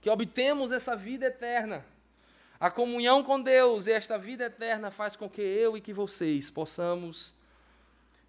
Que 0.00 0.08
obtemos 0.08 0.70
essa 0.70 0.94
vida 0.94 1.26
eterna. 1.26 1.84
A 2.60 2.70
comunhão 2.70 3.24
com 3.24 3.40
Deus 3.40 3.88
e 3.88 3.92
esta 3.92 4.16
vida 4.16 4.44
eterna 4.44 4.92
faz 4.92 5.16
com 5.16 5.28
que 5.28 5.42
eu 5.42 5.76
e 5.76 5.80
que 5.80 5.92
vocês 5.92 6.52
possamos 6.52 7.34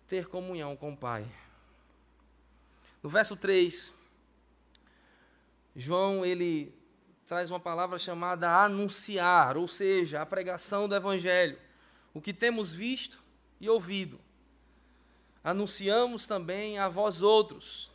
ter 0.08 0.28
comunhão 0.28 0.76
com 0.76 0.94
o 0.94 0.98
Pai. 0.98 1.28
No 3.02 3.10
verso 3.10 3.36
3, 3.38 3.94
João 5.76 6.26
ele 6.26 6.74
traz 7.26 7.50
uma 7.50 7.60
palavra 7.60 7.98
chamada 7.98 8.50
anunciar, 8.64 9.56
ou 9.56 9.68
seja, 9.68 10.22
a 10.22 10.26
pregação 10.26 10.90
do 10.90 10.96
evangelho. 10.96 11.58
O 12.14 12.20
que 12.20 12.34
temos 12.34 12.74
visto 12.74 13.22
e 13.62 13.70
ouvido, 13.70 14.20
anunciamos 15.44 16.28
também 16.28 16.80
a 16.80 16.90
vós 16.90 17.22
outros, 17.22 17.90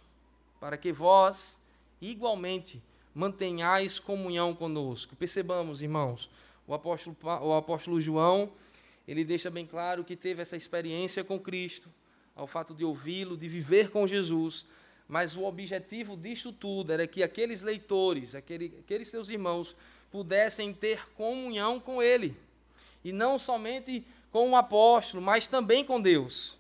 para 0.61 0.77
que 0.79 0.93
vós 0.93 1.59
igualmente 2.01 2.83
mantenhais 3.15 3.99
comunhão 3.99 4.55
conosco. 4.55 5.15
Percebamos, 5.17 5.83
irmãos, 5.83 6.31
o 6.67 6.73
apóstolo, 6.73 7.17
o 7.23 7.55
apóstolo 7.55 8.01
João, 8.01 8.53
ele 9.07 9.25
deixa 9.25 9.51
bem 9.51 9.67
claro 9.67 10.05
que 10.05 10.17
teve 10.17 10.41
essa 10.41 10.57
experiência 10.57 11.23
com 11.23 11.39
Cristo, 11.39 11.89
ao 12.35 12.47
fato 12.47 12.75
de 12.75 12.85
ouvi-lo, 12.85 13.37
de 13.37 13.49
viver 13.49 13.91
com 13.91 14.07
Jesus, 14.07 14.67
mas 15.09 15.37
o 15.37 15.45
objetivo 15.45 16.17
disto 16.17 16.53
tudo 16.53 16.93
era 16.93 17.07
que 17.07 17.23
aqueles 17.23 17.63
leitores, 17.63 18.35
aquele, 18.35 18.75
aqueles 18.81 19.09
seus 19.09 19.29
irmãos, 19.29 19.77
pudessem 20.11 20.73
ter 20.73 21.09
comunhão 21.11 21.79
com 21.79 22.03
ele, 22.03 22.37
e 23.05 23.13
não 23.13 23.39
somente 23.39 24.05
com 24.31 24.51
o 24.51 24.57
apóstolo, 24.57 25.23
mas 25.23 25.47
também 25.47 25.85
com 25.85 26.01
Deus. 26.01 26.57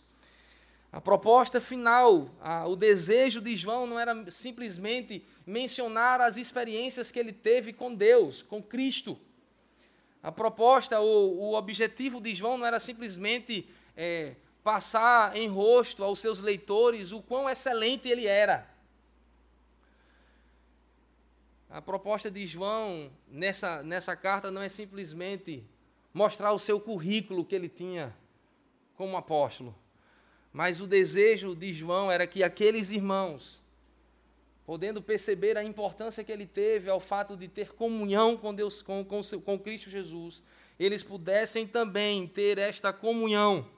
A 0.92 1.00
proposta 1.00 1.60
final, 1.60 2.30
a, 2.40 2.68
o 2.68 2.76
desejo 2.76 3.40
de 3.40 3.56
João 3.56 3.84
não 3.84 3.98
era 3.98 4.30
simplesmente 4.30 5.24
mencionar 5.44 6.20
as 6.20 6.36
experiências 6.36 7.10
que 7.10 7.18
ele 7.18 7.32
teve 7.32 7.72
com 7.72 7.92
Deus, 7.92 8.42
com 8.42 8.62
Cristo. 8.62 9.18
A 10.22 10.30
proposta, 10.30 11.00
o, 11.00 11.50
o 11.50 11.54
objetivo 11.54 12.20
de 12.20 12.32
João 12.32 12.56
não 12.56 12.64
era 12.64 12.78
simplesmente 12.78 13.68
é, 13.96 14.36
passar 14.64 15.36
em 15.36 15.46
rosto 15.46 16.02
aos 16.02 16.18
seus 16.18 16.40
leitores 16.40 17.12
o 17.12 17.22
quão 17.22 17.48
excelente 17.48 18.08
ele 18.08 18.26
era. 18.26 18.66
A 21.68 21.82
proposta 21.82 22.30
de 22.30 22.46
João 22.46 23.12
nessa, 23.28 23.82
nessa 23.82 24.16
carta 24.16 24.50
não 24.50 24.62
é 24.62 24.68
simplesmente 24.70 25.62
mostrar 26.14 26.52
o 26.52 26.58
seu 26.58 26.80
currículo 26.80 27.44
que 27.44 27.54
ele 27.54 27.68
tinha 27.68 28.16
como 28.96 29.16
apóstolo. 29.16 29.74
Mas 30.52 30.80
o 30.80 30.86
desejo 30.86 31.54
de 31.54 31.72
João 31.72 32.10
era 32.10 32.26
que 32.26 32.42
aqueles 32.44 32.90
irmãos, 32.90 33.60
podendo 34.64 35.02
perceber 35.02 35.58
a 35.58 35.64
importância 35.64 36.22
que 36.22 36.30
ele 36.30 36.46
teve 36.46 36.88
ao 36.88 37.00
fato 37.00 37.36
de 37.36 37.48
ter 37.48 37.74
comunhão 37.74 38.36
com 38.36 38.54
Deus, 38.54 38.80
com, 38.80 39.04
com, 39.04 39.20
com 39.44 39.58
Cristo 39.58 39.90
Jesus, 39.90 40.42
eles 40.78 41.02
pudessem 41.02 41.66
também 41.66 42.26
ter 42.26 42.56
esta 42.56 42.92
comunhão, 42.92 43.68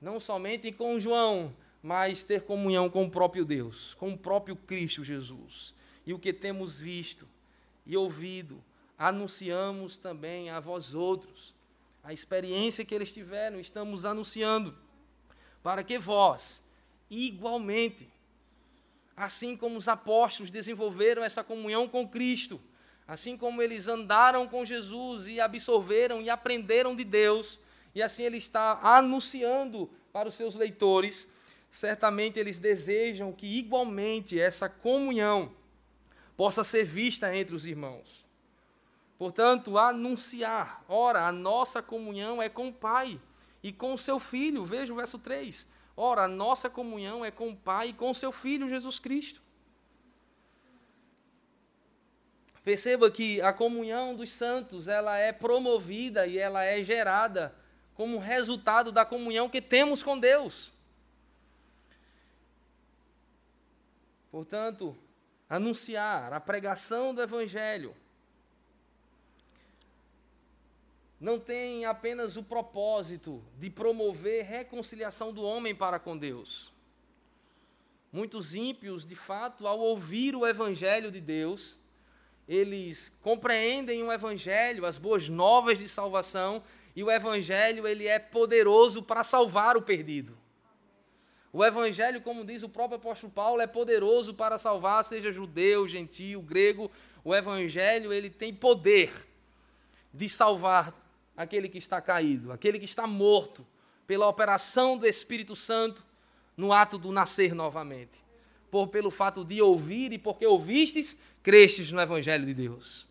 não 0.00 0.20
somente 0.20 0.70
com 0.72 1.00
João, 1.00 1.54
mas 1.82 2.24
ter 2.24 2.42
comunhão 2.42 2.90
com 2.90 3.04
o 3.04 3.10
próprio 3.10 3.44
Deus, 3.44 3.94
com 3.94 4.12
o 4.12 4.18
próprio 4.18 4.56
Cristo 4.56 5.04
Jesus. 5.04 5.74
E 6.06 6.12
o 6.12 6.18
que 6.18 6.32
temos 6.32 6.78
visto 6.78 7.26
e 7.86 7.96
ouvido, 7.96 8.62
anunciamos 8.98 9.96
também 9.96 10.50
a 10.50 10.58
vós 10.58 10.94
outros. 10.94 11.54
A 12.02 12.12
experiência 12.12 12.84
que 12.84 12.94
eles 12.94 13.12
tiveram, 13.12 13.60
estamos 13.60 14.04
anunciando, 14.04 14.76
para 15.62 15.84
que 15.84 15.98
vós, 15.98 16.64
igualmente, 17.10 18.08
assim 19.16 19.56
como 19.56 19.76
os 19.76 19.88
apóstolos 19.88 20.50
desenvolveram 20.50 21.24
essa 21.24 21.42
comunhão 21.42 21.88
com 21.88 22.08
Cristo, 22.08 22.60
assim 23.06 23.36
como 23.36 23.62
eles 23.62 23.88
andaram 23.88 24.48
com 24.48 24.64
Jesus 24.64 25.26
e 25.28 25.40
absorveram 25.40 26.20
e 26.20 26.28
aprenderam 26.28 26.94
de 26.94 27.04
Deus, 27.04 27.58
e 27.96 28.02
assim 28.02 28.24
ele 28.24 28.36
está 28.36 28.78
anunciando 28.82 29.88
para 30.12 30.28
os 30.28 30.34
seus 30.34 30.54
leitores, 30.54 31.26
certamente 31.70 32.38
eles 32.38 32.58
desejam 32.58 33.32
que 33.32 33.46
igualmente 33.46 34.38
essa 34.38 34.68
comunhão 34.68 35.50
possa 36.36 36.62
ser 36.62 36.84
vista 36.84 37.34
entre 37.34 37.54
os 37.54 37.64
irmãos. 37.64 38.26
Portanto, 39.16 39.78
anunciar, 39.78 40.84
ora, 40.86 41.26
a 41.26 41.32
nossa 41.32 41.82
comunhão 41.82 42.42
é 42.42 42.50
com 42.50 42.68
o 42.68 42.72
Pai 42.72 43.18
e 43.62 43.72
com 43.72 43.94
o 43.94 43.98
seu 43.98 44.20
Filho. 44.20 44.66
Veja 44.66 44.92
o 44.92 44.96
verso 44.96 45.18
3. 45.18 45.66
Ora, 45.96 46.24
a 46.24 46.28
nossa 46.28 46.68
comunhão 46.68 47.24
é 47.24 47.30
com 47.30 47.48
o 47.48 47.56
Pai 47.56 47.88
e 47.88 47.92
com 47.94 48.10
o 48.10 48.14
seu 48.14 48.30
Filho 48.30 48.68
Jesus 48.68 48.98
Cristo. 48.98 49.40
Perceba 52.62 53.10
que 53.10 53.40
a 53.40 53.54
comunhão 53.54 54.14
dos 54.14 54.28
santos, 54.28 54.86
ela 54.86 55.16
é 55.16 55.32
promovida 55.32 56.26
e 56.26 56.36
ela 56.36 56.62
é 56.62 56.82
gerada 56.82 57.54
como 57.96 58.18
resultado 58.18 58.92
da 58.92 59.04
comunhão 59.04 59.48
que 59.48 59.60
temos 59.60 60.02
com 60.02 60.18
Deus. 60.18 60.72
Portanto, 64.30 64.96
anunciar 65.48 66.32
a 66.32 66.40
pregação 66.40 67.14
do 67.14 67.22
evangelho 67.22 67.94
não 71.18 71.40
tem 71.40 71.86
apenas 71.86 72.36
o 72.36 72.42
propósito 72.42 73.42
de 73.58 73.70
promover 73.70 74.44
reconciliação 74.44 75.32
do 75.32 75.42
homem 75.42 75.74
para 75.74 75.98
com 75.98 76.16
Deus. 76.16 76.70
Muitos 78.12 78.54
ímpios, 78.54 79.06
de 79.06 79.16
fato, 79.16 79.66
ao 79.66 79.78
ouvir 79.78 80.36
o 80.36 80.46
Evangelho 80.46 81.10
de 81.10 81.20
Deus, 81.20 81.78
eles 82.46 83.12
compreendem 83.22 84.02
o 84.02 84.12
Evangelho, 84.12 84.86
as 84.86 84.98
boas 84.98 85.28
novas 85.28 85.78
de 85.78 85.88
salvação, 85.88 86.62
e 86.96 87.04
o 87.04 87.10
Evangelho 87.10 87.86
ele 87.86 88.08
é 88.08 88.18
poderoso 88.18 89.02
para 89.02 89.22
salvar 89.22 89.76
o 89.76 89.82
perdido. 89.82 90.36
O 91.52 91.62
Evangelho, 91.62 92.22
como 92.22 92.42
diz 92.42 92.62
o 92.62 92.70
próprio 92.70 92.96
apóstolo 92.96 93.30
Paulo, 93.30 93.60
é 93.60 93.66
poderoso 93.66 94.32
para 94.32 94.58
salvar, 94.58 95.04
seja 95.04 95.30
judeu, 95.30 95.86
gentio, 95.86 96.40
grego. 96.40 96.90
O 97.22 97.34
Evangelho 97.34 98.14
ele 98.14 98.30
tem 98.30 98.52
poder 98.52 99.12
de 100.12 100.26
salvar 100.26 100.94
aquele 101.36 101.68
que 101.68 101.76
está 101.76 102.00
caído, 102.00 102.50
aquele 102.50 102.78
que 102.78 102.86
está 102.86 103.06
morto 103.06 103.66
pela 104.06 104.26
operação 104.26 104.96
do 104.96 105.06
Espírito 105.06 105.54
Santo 105.54 106.02
no 106.56 106.72
ato 106.72 106.96
do 106.96 107.12
nascer 107.12 107.54
novamente. 107.54 108.24
Por 108.70 108.88
pelo 108.88 109.10
fato 109.10 109.44
de 109.44 109.60
ouvir 109.60 110.12
e 110.12 110.18
porque 110.18 110.46
ouvistes, 110.46 111.20
crestes 111.42 111.92
no 111.92 112.00
evangelho 112.00 112.46
de 112.46 112.54
Deus. 112.54 113.05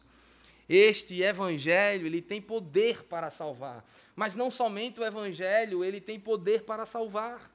Este 0.68 1.22
evangelho, 1.22 2.08
ele 2.08 2.22
tem 2.22 2.42
poder 2.42 3.04
para 3.04 3.30
salvar, 3.30 3.86
mas 4.16 4.36
não 4.36 4.50
somente 4.50 5.00
o 5.00 5.04
evangelho, 5.04 5.84
ele 5.84 6.02
tem 6.02 6.20
poder 6.20 6.64
para 6.64 6.86
salvar. 6.86 7.52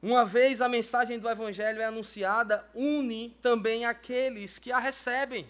Uma 0.00 0.24
vez 0.24 0.60
a 0.60 0.68
mensagem 0.68 1.18
do 1.18 1.28
evangelho 1.28 1.80
é 1.80 1.86
anunciada, 1.86 2.64
une 2.72 3.36
também 3.42 3.84
aqueles 3.84 4.58
que 4.58 4.70
a 4.70 4.78
recebem. 4.78 5.46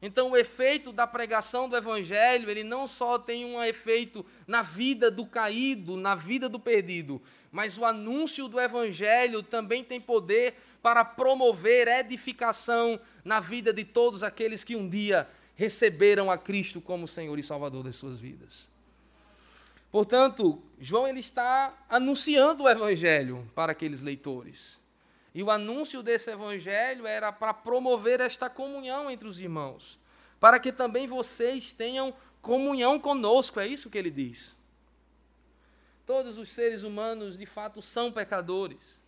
Então, 0.00 0.30
o 0.30 0.36
efeito 0.36 0.92
da 0.92 1.06
pregação 1.06 1.68
do 1.68 1.76
Evangelho, 1.76 2.50
ele 2.50 2.62
não 2.62 2.86
só 2.86 3.18
tem 3.18 3.44
um 3.44 3.62
efeito 3.62 4.24
na 4.46 4.60
vida 4.62 5.10
do 5.10 5.26
caído, 5.26 5.96
na 5.96 6.14
vida 6.14 6.48
do 6.48 6.60
perdido, 6.60 7.20
mas 7.50 7.78
o 7.78 7.84
anúncio 7.84 8.46
do 8.46 8.60
Evangelho 8.60 9.42
também 9.42 9.82
tem 9.82 10.00
poder 10.00 10.54
para 10.82 11.04
promover 11.04 11.88
edificação 11.88 13.00
na 13.24 13.40
vida 13.40 13.72
de 13.72 13.84
todos 13.84 14.22
aqueles 14.22 14.62
que 14.62 14.76
um 14.76 14.88
dia 14.88 15.26
receberam 15.54 16.30
a 16.30 16.36
Cristo 16.36 16.80
como 16.80 17.08
Senhor 17.08 17.38
e 17.38 17.42
Salvador 17.42 17.82
das 17.82 17.96
suas 17.96 18.20
vidas. 18.20 18.68
Portanto, 19.90 20.62
João 20.78 21.08
ele 21.08 21.20
está 21.20 21.74
anunciando 21.88 22.64
o 22.64 22.68
Evangelho 22.68 23.50
para 23.54 23.72
aqueles 23.72 24.02
leitores. 24.02 24.78
E 25.36 25.42
o 25.42 25.50
anúncio 25.50 26.02
desse 26.02 26.30
evangelho 26.30 27.06
era 27.06 27.30
para 27.30 27.52
promover 27.52 28.20
esta 28.20 28.48
comunhão 28.48 29.10
entre 29.10 29.28
os 29.28 29.38
irmãos, 29.38 29.98
para 30.40 30.58
que 30.58 30.72
também 30.72 31.06
vocês 31.06 31.74
tenham 31.74 32.14
comunhão 32.40 32.98
conosco, 32.98 33.60
é 33.60 33.66
isso 33.66 33.90
que 33.90 33.98
ele 33.98 34.10
diz. 34.10 34.56
Todos 36.06 36.38
os 36.38 36.48
seres 36.48 36.84
humanos, 36.84 37.36
de 37.36 37.44
fato, 37.44 37.82
são 37.82 38.10
pecadores. 38.10 38.98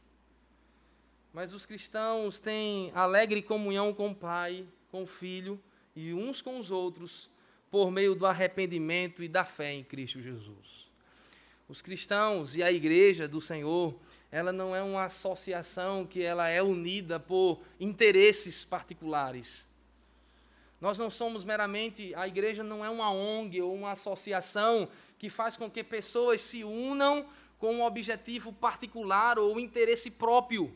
Mas 1.32 1.54
os 1.54 1.64
cristãos 1.64 2.38
têm 2.38 2.92
alegre 2.94 3.40
comunhão 3.40 3.94
com 3.94 4.10
o 4.10 4.14
Pai, 4.14 4.66
com 4.90 5.04
o 5.04 5.06
Filho 5.06 5.58
e 5.96 6.12
uns 6.12 6.42
com 6.42 6.58
os 6.58 6.70
outros, 6.70 7.30
por 7.70 7.90
meio 7.90 8.14
do 8.14 8.26
arrependimento 8.26 9.22
e 9.22 9.28
da 9.28 9.46
fé 9.46 9.72
em 9.72 9.82
Cristo 9.82 10.20
Jesus. 10.20 10.90
Os 11.66 11.80
cristãos 11.80 12.54
e 12.54 12.62
a 12.62 12.70
igreja 12.70 13.26
do 13.26 13.40
Senhor 13.40 13.98
ela 14.30 14.52
não 14.52 14.76
é 14.76 14.82
uma 14.82 15.04
associação 15.04 16.06
que 16.06 16.22
ela 16.22 16.48
é 16.48 16.62
unida 16.62 17.18
por 17.18 17.60
interesses 17.80 18.64
particulares. 18.64 19.66
Nós 20.80 20.98
não 20.98 21.10
somos 21.10 21.42
meramente, 21.44 22.14
a 22.14 22.28
igreja 22.28 22.62
não 22.62 22.84
é 22.84 22.90
uma 22.90 23.10
ONG 23.10 23.60
ou 23.62 23.74
uma 23.74 23.92
associação 23.92 24.88
que 25.18 25.28
faz 25.28 25.56
com 25.56 25.68
que 25.68 25.82
pessoas 25.82 26.40
se 26.40 26.62
unam 26.62 27.26
com 27.58 27.74
um 27.74 27.82
objetivo 27.82 28.52
particular 28.52 29.38
ou 29.38 29.58
interesse 29.58 30.10
próprio, 30.10 30.72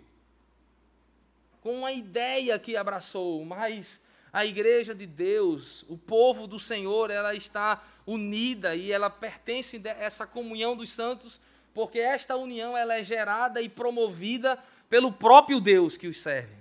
com 1.60 1.78
uma 1.78 1.92
ideia 1.92 2.58
que 2.58 2.76
abraçou, 2.76 3.44
mas 3.44 4.00
a 4.32 4.44
igreja 4.44 4.92
de 4.92 5.06
Deus, 5.06 5.84
o 5.88 5.96
povo 5.96 6.48
do 6.48 6.58
Senhor, 6.58 7.10
ela 7.10 7.36
está 7.36 7.84
unida 8.04 8.74
e 8.74 8.90
ela 8.90 9.08
pertence 9.08 9.80
a 9.84 9.90
essa 9.90 10.26
comunhão 10.26 10.74
dos 10.74 10.90
santos 10.90 11.40
porque 11.74 11.98
esta 11.98 12.36
união 12.36 12.76
ela 12.76 12.96
é 12.96 13.02
gerada 13.02 13.60
e 13.60 13.68
promovida 13.68 14.58
pelo 14.88 15.12
próprio 15.12 15.60
Deus 15.60 15.96
que 15.96 16.06
os 16.06 16.20
serve, 16.20 16.54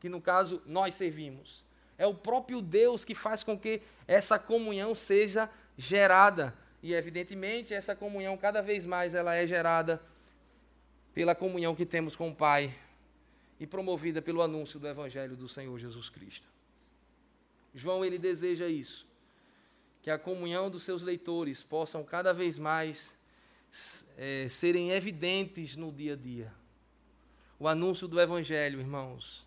que 0.00 0.08
no 0.08 0.20
caso 0.20 0.62
nós 0.66 0.94
servimos. 0.94 1.64
É 1.98 2.06
o 2.06 2.14
próprio 2.14 2.60
Deus 2.60 3.04
que 3.04 3.14
faz 3.14 3.42
com 3.42 3.58
que 3.58 3.80
essa 4.06 4.38
comunhão 4.38 4.94
seja 4.94 5.48
gerada. 5.76 6.54
E 6.82 6.92
evidentemente 6.92 7.72
essa 7.72 7.96
comunhão 7.96 8.36
cada 8.36 8.60
vez 8.60 8.84
mais 8.84 9.14
ela 9.14 9.34
é 9.34 9.46
gerada 9.46 10.00
pela 11.14 11.34
comunhão 11.34 11.74
que 11.74 11.86
temos 11.86 12.14
com 12.14 12.28
o 12.28 12.34
Pai 12.34 12.74
e 13.58 13.66
promovida 13.66 14.20
pelo 14.20 14.42
anúncio 14.42 14.78
do 14.78 14.86
evangelho 14.86 15.34
do 15.34 15.48
Senhor 15.48 15.78
Jesus 15.78 16.10
Cristo. 16.10 16.46
João 17.74 18.04
ele 18.04 18.18
deseja 18.18 18.68
isso, 18.68 19.06
que 20.02 20.10
a 20.10 20.18
comunhão 20.18 20.70
dos 20.70 20.82
seus 20.82 21.02
leitores 21.02 21.62
possam 21.62 22.04
cada 22.04 22.32
vez 22.32 22.58
mais 22.58 23.16
é, 24.16 24.48
serem 24.48 24.90
evidentes 24.90 25.76
no 25.76 25.92
dia 25.92 26.14
a 26.14 26.16
dia. 26.16 26.52
O 27.58 27.68
anúncio 27.68 28.06
do 28.06 28.20
Evangelho, 28.20 28.80
irmãos, 28.80 29.46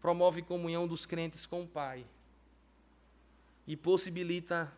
promove 0.00 0.42
comunhão 0.42 0.86
dos 0.86 1.06
crentes 1.06 1.46
com 1.46 1.62
o 1.62 1.66
Pai 1.66 2.04
e 3.66 3.76
possibilita, 3.76 4.72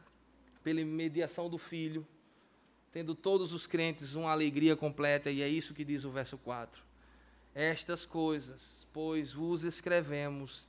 pela 0.63 0.83
mediação 0.83 1.51
do 1.51 1.59
Filho, 1.59 2.07
tendo 2.91 3.15
todos 3.15 3.53
os 3.53 3.67
crentes 3.67 4.15
uma 4.15 4.31
alegria 4.31 4.75
completa, 4.77 5.31
e 5.31 5.43
é 5.43 5.49
isso 5.49 5.75
que 5.75 5.85
diz 5.85 6.05
o 6.05 6.11
verso 6.11 6.39
4. 6.39 6.83
Estas 7.55 8.07
coisas, 8.07 8.87
pois 8.93 9.33
vos 9.33 9.63
escrevemos, 9.63 10.67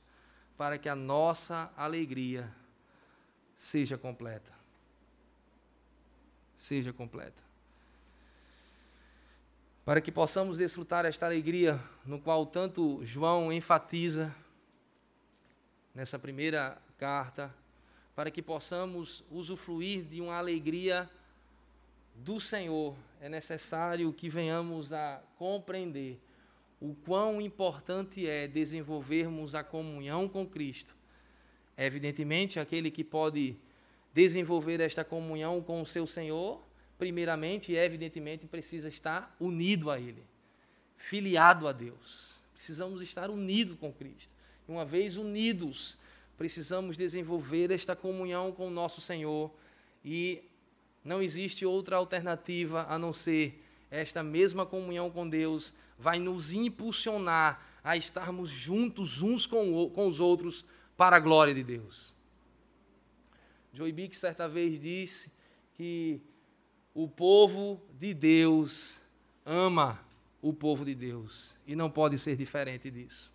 para 0.56 0.76
que 0.76 0.88
a 0.88 0.94
nossa 0.94 1.72
alegria 1.76 2.50
seja 3.56 3.96
completa. 3.96 4.52
Seja 6.56 6.92
completa 6.92 7.45
para 9.86 10.00
que 10.00 10.10
possamos 10.10 10.58
desfrutar 10.58 11.06
esta 11.06 11.26
alegria 11.26 11.80
no 12.04 12.18
qual 12.18 12.44
tanto 12.44 13.04
João 13.04 13.52
enfatiza 13.52 14.34
nessa 15.94 16.18
primeira 16.18 16.76
carta, 16.98 17.54
para 18.12 18.28
que 18.28 18.42
possamos 18.42 19.22
usufruir 19.30 20.02
de 20.02 20.20
uma 20.20 20.34
alegria 20.34 21.08
do 22.16 22.40
Senhor, 22.40 22.96
é 23.20 23.28
necessário 23.28 24.12
que 24.12 24.28
venhamos 24.28 24.92
a 24.92 25.22
compreender 25.38 26.18
o 26.80 26.92
quão 26.92 27.40
importante 27.40 28.28
é 28.28 28.48
desenvolvermos 28.48 29.54
a 29.54 29.62
comunhão 29.62 30.28
com 30.28 30.44
Cristo. 30.44 30.96
Evidentemente 31.78 32.58
aquele 32.58 32.90
que 32.90 33.04
pode 33.04 33.54
desenvolver 34.12 34.80
esta 34.80 35.04
comunhão 35.04 35.62
com 35.62 35.80
o 35.80 35.86
seu 35.86 36.08
Senhor 36.08 36.65
primeiramente 36.98 37.72
e 37.72 37.76
evidentemente 37.76 38.46
precisa 38.46 38.88
estar 38.88 39.34
unido 39.38 39.90
a 39.90 39.98
Ele, 39.98 40.22
filiado 40.96 41.68
a 41.68 41.72
Deus. 41.72 42.36
Precisamos 42.54 43.02
estar 43.02 43.30
unidos 43.30 43.78
com 43.78 43.92
Cristo. 43.92 44.34
E 44.66 44.72
uma 44.72 44.84
vez 44.84 45.16
unidos, 45.16 45.98
precisamos 46.36 46.96
desenvolver 46.96 47.70
esta 47.70 47.94
comunhão 47.94 48.52
com 48.52 48.68
o 48.68 48.70
nosso 48.70 49.00
Senhor 49.00 49.52
e 50.04 50.42
não 51.04 51.22
existe 51.22 51.64
outra 51.64 51.96
alternativa 51.96 52.86
a 52.88 52.98
não 52.98 53.12
ser 53.12 53.62
esta 53.90 54.22
mesma 54.22 54.66
comunhão 54.66 55.10
com 55.10 55.28
Deus 55.28 55.72
vai 55.98 56.18
nos 56.18 56.52
impulsionar 56.52 57.64
a 57.82 57.96
estarmos 57.96 58.50
juntos 58.50 59.22
uns 59.22 59.46
com, 59.46 59.88
com 59.90 60.06
os 60.08 60.20
outros 60.20 60.64
para 60.96 61.16
a 61.16 61.20
glória 61.20 61.54
de 61.54 61.62
Deus. 61.62 62.14
Joy 63.72 63.92
Bick 63.92 64.16
certa 64.16 64.48
vez 64.48 64.80
disse 64.80 65.30
que 65.74 66.20
o 66.96 67.06
povo 67.06 67.78
de 68.00 68.14
Deus 68.14 69.02
ama 69.44 70.00
o 70.40 70.50
povo 70.50 70.82
de 70.82 70.94
Deus 70.94 71.54
e 71.66 71.76
não 71.76 71.90
pode 71.90 72.18
ser 72.18 72.38
diferente 72.38 72.90
disso. 72.90 73.30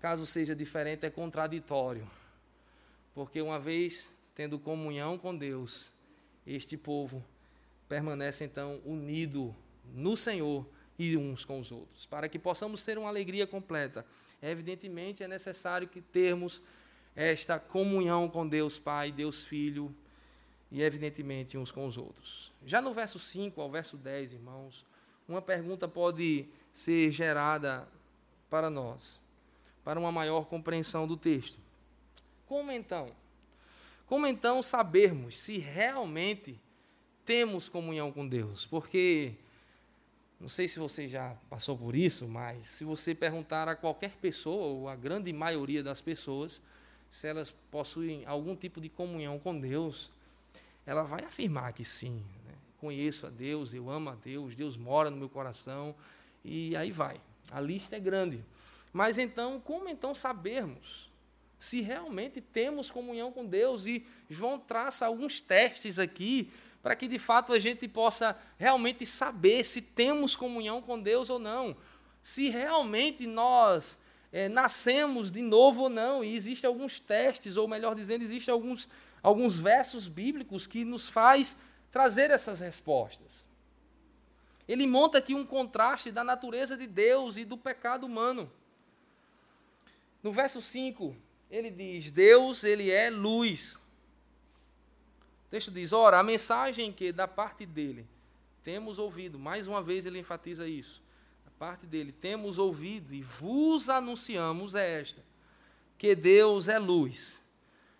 Caso 0.00 0.24
seja 0.24 0.56
diferente, 0.56 1.04
é 1.04 1.10
contraditório, 1.10 2.10
porque 3.14 3.42
uma 3.42 3.60
vez 3.60 4.08
tendo 4.34 4.58
comunhão 4.58 5.18
com 5.18 5.36
Deus, 5.36 5.92
este 6.46 6.78
povo 6.78 7.22
permanece 7.86 8.42
então 8.42 8.80
unido 8.82 9.54
no 9.94 10.16
Senhor 10.16 10.66
e 10.98 11.14
uns 11.14 11.44
com 11.44 11.60
os 11.60 11.70
outros, 11.70 12.06
para 12.06 12.26
que 12.26 12.38
possamos 12.38 12.84
ter 12.84 12.96
uma 12.96 13.10
alegria 13.10 13.46
completa. 13.46 14.06
Evidentemente 14.40 15.22
é 15.22 15.28
necessário 15.28 15.86
que 15.86 16.00
termos 16.00 16.62
esta 17.14 17.58
comunhão 17.58 18.30
com 18.30 18.48
Deus 18.48 18.78
Pai, 18.78 19.12
Deus 19.12 19.44
Filho 19.44 19.94
e 20.70 20.82
evidentemente 20.82 21.56
uns 21.56 21.70
com 21.70 21.86
os 21.86 21.96
outros. 21.96 22.52
Já 22.64 22.80
no 22.80 22.92
verso 22.92 23.18
5 23.18 23.60
ao 23.60 23.70
verso 23.70 23.96
10, 23.96 24.32
irmãos, 24.32 24.84
uma 25.28 25.42
pergunta 25.42 25.86
pode 25.86 26.46
ser 26.72 27.10
gerada 27.10 27.88
para 28.50 28.70
nós, 28.70 29.20
para 29.84 29.98
uma 29.98 30.12
maior 30.12 30.46
compreensão 30.46 31.06
do 31.06 31.16
texto. 31.16 31.58
Como 32.46 32.70
então? 32.70 33.10
Como 34.06 34.26
então 34.26 34.62
sabermos 34.62 35.36
se 35.36 35.58
realmente 35.58 36.60
temos 37.24 37.68
comunhão 37.68 38.12
com 38.12 38.26
Deus? 38.26 38.64
Porque 38.64 39.34
não 40.38 40.48
sei 40.48 40.68
se 40.68 40.78
você 40.78 41.08
já 41.08 41.34
passou 41.48 41.76
por 41.76 41.96
isso, 41.96 42.28
mas 42.28 42.66
se 42.66 42.84
você 42.84 43.14
perguntar 43.14 43.68
a 43.68 43.74
qualquer 43.74 44.12
pessoa, 44.16 44.66
ou 44.66 44.88
a 44.88 44.94
grande 44.94 45.32
maioria 45.32 45.82
das 45.82 46.00
pessoas, 46.00 46.62
se 47.10 47.26
elas 47.26 47.50
possuem 47.70 48.24
algum 48.26 48.54
tipo 48.54 48.80
de 48.80 48.88
comunhão 48.88 49.38
com 49.38 49.58
Deus, 49.58 50.10
ela 50.86 51.02
vai 51.02 51.24
afirmar 51.24 51.72
que 51.72 51.84
sim. 51.84 52.24
Né? 52.46 52.54
Conheço 52.78 53.26
a 53.26 53.30
Deus, 53.30 53.74
eu 53.74 53.90
amo 53.90 54.10
a 54.10 54.14
Deus, 54.14 54.54
Deus 54.54 54.76
mora 54.76 55.10
no 55.10 55.16
meu 55.16 55.28
coração, 55.28 55.94
e 56.44 56.76
aí 56.76 56.92
vai. 56.92 57.20
A 57.50 57.60
lista 57.60 57.96
é 57.96 58.00
grande. 58.00 58.42
Mas 58.92 59.18
então, 59.18 59.60
como 59.60 59.88
então 59.88 60.14
sabermos 60.14 61.10
se 61.58 61.80
realmente 61.80 62.40
temos 62.40 62.90
comunhão 62.90 63.32
com 63.32 63.44
Deus? 63.44 63.86
E 63.86 64.06
João 64.30 64.58
traça 64.58 65.06
alguns 65.06 65.40
testes 65.40 65.98
aqui 65.98 66.50
para 66.82 66.94
que 66.94 67.08
de 67.08 67.18
fato 67.18 67.52
a 67.52 67.58
gente 67.58 67.88
possa 67.88 68.38
realmente 68.56 69.04
saber 69.04 69.64
se 69.64 69.82
temos 69.82 70.36
comunhão 70.36 70.80
com 70.80 71.00
Deus 71.00 71.28
ou 71.28 71.38
não, 71.38 71.76
se 72.22 72.48
realmente 72.48 73.26
nós 73.26 74.00
é, 74.32 74.48
nascemos 74.48 75.32
de 75.32 75.42
novo 75.42 75.82
ou 75.82 75.88
não. 75.88 76.22
E 76.22 76.36
existem 76.36 76.68
alguns 76.68 77.00
testes, 77.00 77.56
ou 77.56 77.66
melhor 77.66 77.94
dizendo, 77.94 78.22
existem 78.22 78.52
alguns, 78.52 78.88
alguns 79.26 79.58
versos 79.58 80.06
bíblicos 80.06 80.68
que 80.68 80.84
nos 80.84 81.08
faz 81.08 81.58
trazer 81.90 82.30
essas 82.30 82.60
respostas. 82.60 83.44
Ele 84.68 84.86
monta 84.86 85.18
aqui 85.18 85.34
um 85.34 85.44
contraste 85.44 86.12
da 86.12 86.22
natureza 86.22 86.76
de 86.76 86.86
Deus 86.86 87.36
e 87.36 87.44
do 87.44 87.58
pecado 87.58 88.06
humano. 88.06 88.48
No 90.22 90.32
verso 90.32 90.62
5, 90.62 91.16
ele 91.50 91.72
diz: 91.72 92.12
Deus, 92.12 92.62
ele 92.62 92.88
é 92.88 93.10
luz. 93.10 93.74
O 93.74 95.50
texto 95.50 95.72
diz: 95.72 95.92
ora, 95.92 96.20
a 96.20 96.22
mensagem 96.22 96.92
que 96.92 97.10
da 97.10 97.26
parte 97.26 97.66
dele 97.66 98.06
temos 98.62 98.96
ouvido, 98.96 99.40
mais 99.40 99.66
uma 99.66 99.82
vez 99.82 100.06
ele 100.06 100.20
enfatiza 100.20 100.68
isso. 100.68 101.02
Da 101.44 101.50
parte 101.58 101.84
dele 101.84 102.12
temos 102.12 102.58
ouvido 102.60 103.12
e 103.12 103.22
vos 103.22 103.88
anunciamos 103.88 104.76
é 104.76 105.00
esta: 105.00 105.20
que 105.98 106.14
Deus 106.14 106.68
é 106.68 106.78
luz 106.78 107.44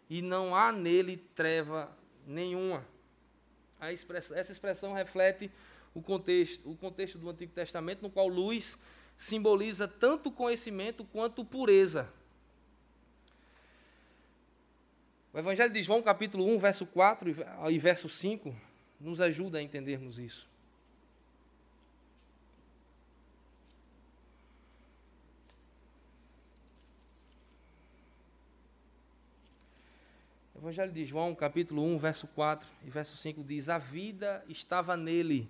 e 0.09 0.23
não 0.23 0.55
há 0.55 0.73
nele 0.73 1.17
treva 1.35 1.91
nenhuma. 2.27 2.85
Expressão, 3.93 4.37
essa 4.37 4.53
expressão 4.53 4.93
reflete 4.93 5.51
o 5.95 6.03
contexto, 6.03 6.71
o 6.71 6.77
contexto 6.77 7.19
do 7.19 7.29
Antigo 7.29 7.53
Testamento, 7.53 8.03
no 8.03 8.11
qual 8.11 8.29
luz 8.29 8.77
simboliza 9.17 9.87
tanto 9.89 10.31
conhecimento 10.31 11.05
quanto 11.05 11.45
pureza. 11.45 12.09
O 15.33 15.39
Evangelho 15.39 15.73
de 15.73 15.83
João, 15.83 16.03
capítulo 16.03 16.47
1, 16.47 16.59
verso 16.59 16.87
4 16.87 17.35
e 17.71 17.79
verso 17.79 18.09
5, 18.09 18.55
nos 19.01 19.21
ajuda 19.21 19.59
a 19.59 19.63
entendermos 19.63 20.19
isso. 20.19 20.49
Evangelho 30.67 30.91
de 30.91 31.05
João, 31.05 31.33
capítulo 31.33 31.81
1, 31.81 31.97
verso 31.97 32.27
4 32.27 32.69
e 32.83 32.91
verso 32.91 33.17
5 33.17 33.45
diz: 33.45 33.69
A 33.69 33.79
vida 33.79 34.45
estava 34.49 34.97
nele, 34.97 35.49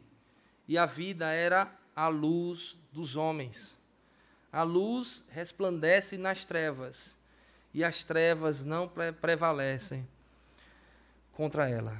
e 0.68 0.76
a 0.76 0.84
vida 0.84 1.32
era 1.32 1.74
a 1.96 2.06
luz 2.06 2.76
dos 2.92 3.16
homens. 3.16 3.80
A 4.52 4.62
luz 4.62 5.24
resplandece 5.30 6.18
nas 6.18 6.44
trevas, 6.44 7.16
e 7.72 7.82
as 7.82 8.04
trevas 8.04 8.62
não 8.62 8.92
prevalecem 9.18 10.06
contra 11.32 11.66
ela. 11.66 11.96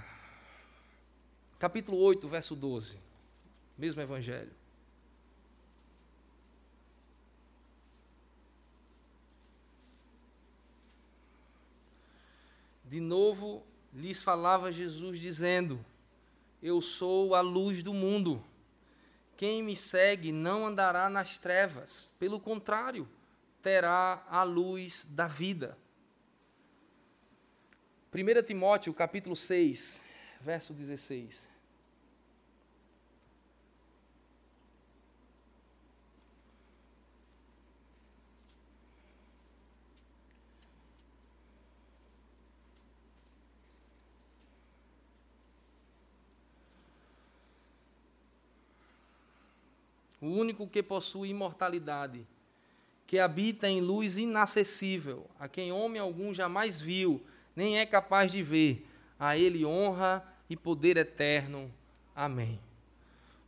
Capítulo 1.59 1.97
8, 1.97 2.29
verso 2.29 2.55
12. 2.55 2.99
Mesmo 3.79 4.03
evangelho. 4.03 4.53
De 12.87 13.01
novo 13.01 13.67
lhes 13.93 14.23
falava 14.23 14.71
Jesus 14.71 15.19
dizendo: 15.19 15.85
Eu 16.63 16.81
sou 16.81 17.35
a 17.35 17.41
luz 17.41 17.83
do 17.83 17.93
mundo. 17.93 18.43
Quem 19.37 19.63
me 19.63 19.77
segue 19.77 20.33
não 20.33 20.67
andará 20.67 21.11
nas 21.11 21.37
trevas, 21.37 22.13
pelo 22.19 22.41
contrário, 22.41 23.07
terá 23.61 24.25
a 24.31 24.43
luz 24.45 25.05
da 25.11 25.27
vida. 25.27 25.77
1 28.15 28.43
Timóteo, 28.47 28.95
capítulo 28.95 29.37
6, 29.37 30.03
verso 30.41 30.73
16. 30.73 31.56
O 50.27 50.31
único 50.31 50.67
que 50.67 50.83
possui 50.83 51.29
imortalidade 51.29 52.27
que 53.07 53.21
habita 53.21 53.69
em 53.69 53.81
luz 53.81 54.17
inacessível, 54.17 55.31
a 55.39 55.47
quem 55.47 55.71
homem 55.71 56.01
algum 56.01 56.35
jamais 56.35 56.81
viu, 56.81 57.25
nem 57.55 57.79
é 57.79 57.87
capaz 57.87 58.33
de 58.33 58.43
ver. 58.43 58.85
A 59.19 59.39
ele 59.39 59.65
honra 59.65 60.27
e 60.51 60.57
poder 60.57 60.97
eterno. 60.97 61.73
Amém. 62.15 62.59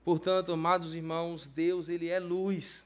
Portanto, 0.04 0.52
amados 0.52 0.94
irmãos, 0.94 1.48
Deus, 1.48 1.88
ele 1.88 2.08
é 2.08 2.20
luz. 2.20 2.84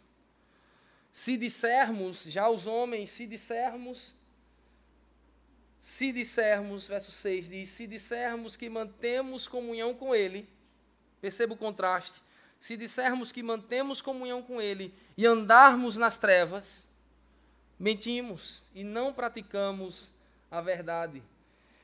Se 1.12 1.36
dissermos, 1.36 2.24
já 2.24 2.48
os 2.48 2.66
homens, 2.66 3.10
se 3.10 3.26
dissermos, 3.26 4.14
se 5.78 6.10
dissermos, 6.10 6.88
verso 6.88 7.12
6 7.12 7.50
diz: 7.50 7.68
se 7.68 7.86
dissermos 7.86 8.56
que 8.56 8.70
mantemos 8.70 9.46
comunhão 9.46 9.94
com 9.94 10.14
ele, 10.14 10.48
perceba 11.20 11.52
o 11.52 11.58
contraste 11.58 12.22
se 12.62 12.76
dissermos 12.76 13.32
que 13.32 13.42
mantemos 13.42 14.00
comunhão 14.00 14.40
com 14.40 14.62
Ele 14.62 14.94
e 15.18 15.26
andarmos 15.26 15.96
nas 15.96 16.16
trevas, 16.16 16.86
mentimos 17.76 18.62
e 18.72 18.84
não 18.84 19.12
praticamos 19.12 20.12
a 20.48 20.60
verdade. 20.60 21.20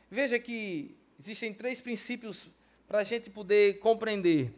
Veja 0.08 0.38
que 0.38 0.96
existem 1.18 1.52
três 1.52 1.80
princípios 1.80 2.48
para 2.86 3.00
a 3.00 3.04
gente 3.04 3.28
poder 3.28 3.80
compreender: 3.80 4.54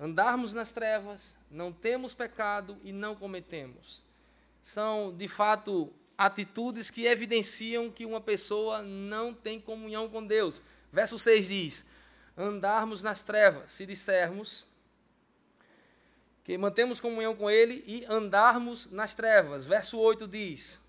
andarmos 0.00 0.52
nas 0.52 0.72
trevas, 0.72 1.38
não 1.48 1.72
temos 1.72 2.12
pecado 2.12 2.76
e 2.82 2.90
não 2.90 3.14
cometemos. 3.14 4.02
São, 4.64 5.16
de 5.16 5.28
fato, 5.28 5.92
atitudes 6.18 6.90
que 6.90 7.06
evidenciam 7.06 7.88
que 7.88 8.04
uma 8.04 8.20
pessoa 8.20 8.82
não 8.82 9.32
tem 9.32 9.60
comunhão 9.60 10.08
com 10.08 10.26
Deus. 10.26 10.60
Verso 10.92 11.20
6 11.20 11.46
diz: 11.46 11.86
andarmos 12.36 13.00
nas 13.00 13.22
trevas, 13.22 13.70
se 13.70 13.86
dissermos 13.86 14.66
que 16.46 16.56
mantemos 16.56 17.00
comunhão 17.00 17.34
com 17.34 17.50
Ele 17.50 17.82
e 17.88 18.04
andarmos 18.08 18.88
nas 18.92 19.16
trevas. 19.16 19.66
Verso 19.66 19.98
8 19.98 20.28
diz: 20.28 20.80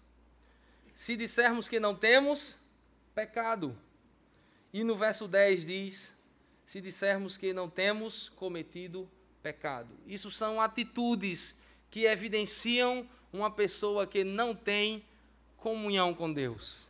se 0.94 1.18
dissermos 1.18 1.68
que 1.68 1.80
não 1.80 1.96
temos 1.96 2.56
pecado. 3.16 3.76
E 4.72 4.84
no 4.84 4.96
verso 4.96 5.28
10 5.28 5.66
diz: 5.66 6.14
se 6.68 6.80
dissermos 6.80 7.38
que 7.38 7.54
não 7.54 7.68
temos 7.68 8.30
cometido 8.30 9.10
pecado. 9.42 9.90
Isso 10.06 10.30
são 10.30 10.62
atitudes 10.62 11.60
que 11.90 12.06
evidenciam 12.06 13.10
uma 13.34 13.50
pessoa 13.50 14.06
que 14.06 14.24
não 14.24 14.54
tem 14.54 15.04
comunhão 15.58 16.14
com 16.14 16.32
Deus. 16.32 16.88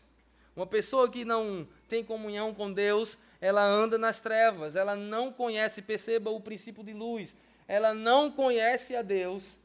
Uma 0.54 0.68
pessoa 0.68 1.10
que 1.10 1.24
não 1.24 1.66
tem 1.88 2.04
comunhão 2.04 2.54
com 2.54 2.74
Deus, 2.74 3.18
ela 3.40 3.64
anda 3.64 3.98
nas 3.98 4.20
trevas, 4.20 4.76
ela 4.76 4.94
não 4.94 5.32
conhece, 5.32 5.82
perceba 5.82 6.30
o 6.32 6.42
princípio 6.42 6.84
de 6.84 6.92
luz, 6.92 7.34
ela 7.68 7.94
não 7.94 8.32
conhece 8.32 8.96
a 8.96 9.02
Deus, 9.02 9.60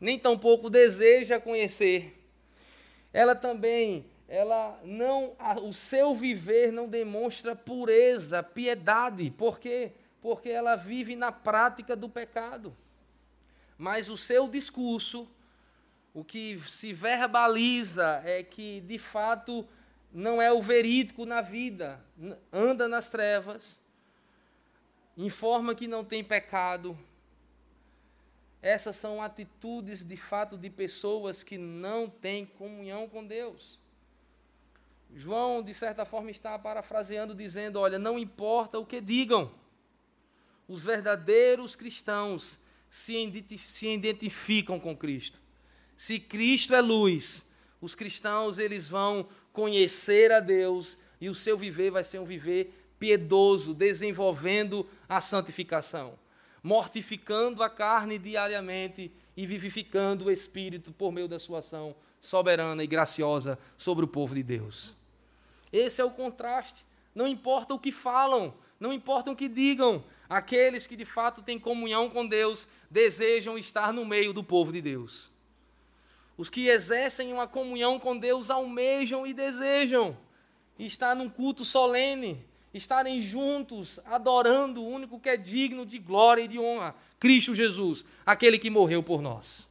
nem 0.00 0.18
tampouco 0.18 0.70
deseja 0.70 1.40
conhecer. 1.40 2.18
Ela 3.12 3.34
também, 3.34 4.06
ela 4.28 4.80
não, 4.84 5.36
o 5.62 5.72
seu 5.72 6.14
viver 6.14 6.72
não 6.72 6.88
demonstra 6.88 7.54
pureza, 7.54 8.42
piedade, 8.42 9.30
por 9.30 9.58
quê? 9.58 9.92
Porque 10.20 10.48
ela 10.48 10.76
vive 10.76 11.16
na 11.16 11.32
prática 11.32 11.96
do 11.96 12.08
pecado. 12.08 12.76
Mas 13.76 14.08
o 14.08 14.16
seu 14.16 14.48
discurso, 14.48 15.28
o 16.14 16.22
que 16.22 16.60
se 16.68 16.92
verbaliza 16.92 18.22
é 18.24 18.42
que 18.42 18.80
de 18.82 18.98
fato 18.98 19.66
não 20.12 20.40
é 20.40 20.52
o 20.52 20.62
verídico 20.62 21.24
na 21.24 21.40
vida, 21.40 22.00
anda 22.52 22.86
nas 22.86 23.10
trevas, 23.10 23.80
informa 25.16 25.74
que 25.74 25.88
não 25.88 26.04
tem 26.04 26.22
pecado. 26.22 26.96
Essas 28.62 28.94
são 28.94 29.20
atitudes 29.20 30.04
de 30.04 30.16
fato 30.16 30.56
de 30.56 30.70
pessoas 30.70 31.42
que 31.42 31.58
não 31.58 32.08
têm 32.08 32.46
comunhão 32.46 33.08
com 33.08 33.26
Deus. 33.26 33.80
João, 35.14 35.62
de 35.62 35.74
certa 35.74 36.04
forma, 36.04 36.30
está 36.30 36.56
parafraseando, 36.58 37.34
dizendo: 37.34 37.80
Olha, 37.80 37.98
não 37.98 38.18
importa 38.18 38.78
o 38.78 38.86
que 38.86 39.00
digam, 39.00 39.52
os 40.68 40.84
verdadeiros 40.84 41.74
cristãos 41.74 42.58
se 42.88 43.14
identificam 43.82 44.78
com 44.78 44.96
Cristo. 44.96 45.40
Se 45.96 46.18
Cristo 46.18 46.74
é 46.74 46.80
luz, 46.80 47.46
os 47.80 47.94
cristãos 47.94 48.58
eles 48.58 48.88
vão 48.88 49.28
conhecer 49.52 50.30
a 50.30 50.40
Deus 50.40 50.96
e 51.20 51.28
o 51.28 51.34
seu 51.34 51.58
viver 51.58 51.90
vai 51.90 52.04
ser 52.04 52.18
um 52.18 52.24
viver 52.24 52.72
piedoso, 52.98 53.74
desenvolvendo 53.74 54.88
a 55.08 55.20
santificação, 55.20 56.18
mortificando 56.62 57.62
a 57.62 57.68
carne 57.68 58.18
diariamente 58.18 59.10
e 59.36 59.46
vivificando 59.46 60.26
o 60.26 60.30
espírito 60.30 60.92
por 60.92 61.10
meio 61.10 61.26
da 61.26 61.38
sua 61.38 61.58
ação 61.58 61.94
soberana 62.20 62.84
e 62.84 62.86
graciosa 62.86 63.58
sobre 63.76 64.04
o 64.04 64.08
povo 64.08 64.34
de 64.34 64.42
Deus. 64.42 64.94
Esse 65.72 66.00
é 66.00 66.04
o 66.04 66.10
contraste. 66.10 66.84
Não 67.14 67.26
importa 67.26 67.74
o 67.74 67.78
que 67.78 67.90
falam, 67.90 68.54
não 68.78 68.92
importa 68.92 69.30
o 69.30 69.36
que 69.36 69.48
digam, 69.48 70.04
aqueles 70.28 70.86
que 70.86 70.96
de 70.96 71.04
fato 71.04 71.42
têm 71.42 71.58
comunhão 71.58 72.08
com 72.08 72.26
Deus 72.26 72.68
desejam 72.90 73.58
estar 73.58 73.92
no 73.92 74.04
meio 74.04 74.32
do 74.32 74.44
povo 74.44 74.72
de 74.72 74.80
Deus. 74.80 75.32
Os 76.36 76.48
que 76.48 76.68
exercem 76.68 77.32
uma 77.32 77.46
comunhão 77.46 77.98
com 77.98 78.16
Deus 78.16 78.50
almejam 78.50 79.26
e 79.26 79.34
desejam 79.34 80.16
estar 80.78 81.14
num 81.14 81.28
culto 81.28 81.64
solene, 81.64 82.44
estarem 82.72 83.20
juntos, 83.20 83.98
adorando 84.06 84.82
o 84.82 84.88
único 84.88 85.20
que 85.20 85.28
é 85.28 85.36
digno 85.36 85.84
de 85.84 85.98
glória 85.98 86.42
e 86.42 86.48
de 86.48 86.58
honra, 86.58 86.94
Cristo 87.20 87.54
Jesus, 87.54 88.04
aquele 88.24 88.58
que 88.58 88.70
morreu 88.70 89.02
por 89.02 89.20
nós. 89.20 89.70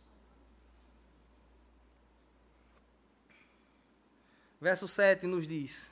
Verso 4.59 4.87
7 4.87 5.25
nos 5.25 5.47
diz: 5.47 5.89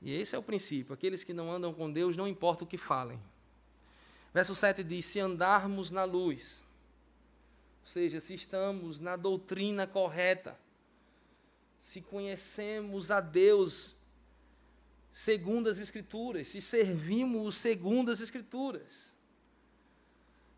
E 0.00 0.14
esse 0.14 0.34
é 0.34 0.38
o 0.38 0.42
princípio: 0.42 0.94
aqueles 0.94 1.24
que 1.24 1.32
não 1.32 1.50
andam 1.50 1.74
com 1.74 1.90
Deus, 1.90 2.16
não 2.16 2.28
importa 2.28 2.64
o 2.64 2.66
que 2.66 2.78
falem. 2.78 3.20
Verso 4.32 4.54
7 4.54 4.84
diz: 4.84 5.06
Se 5.06 5.18
andarmos 5.18 5.90
na 5.90 6.04
luz, 6.04 6.62
ou 7.82 7.88
seja, 7.88 8.20
se 8.20 8.34
estamos 8.34 9.00
na 9.00 9.16
doutrina 9.16 9.86
correta, 9.86 10.56
se 11.80 12.00
conhecemos 12.00 13.10
a 13.10 13.20
Deus 13.20 13.96
segundo 15.12 15.68
as 15.68 15.78
Escrituras, 15.78 16.48
se 16.48 16.60
servimos 16.60 17.56
segundo 17.56 18.10
as 18.10 18.20
Escrituras, 18.20 19.12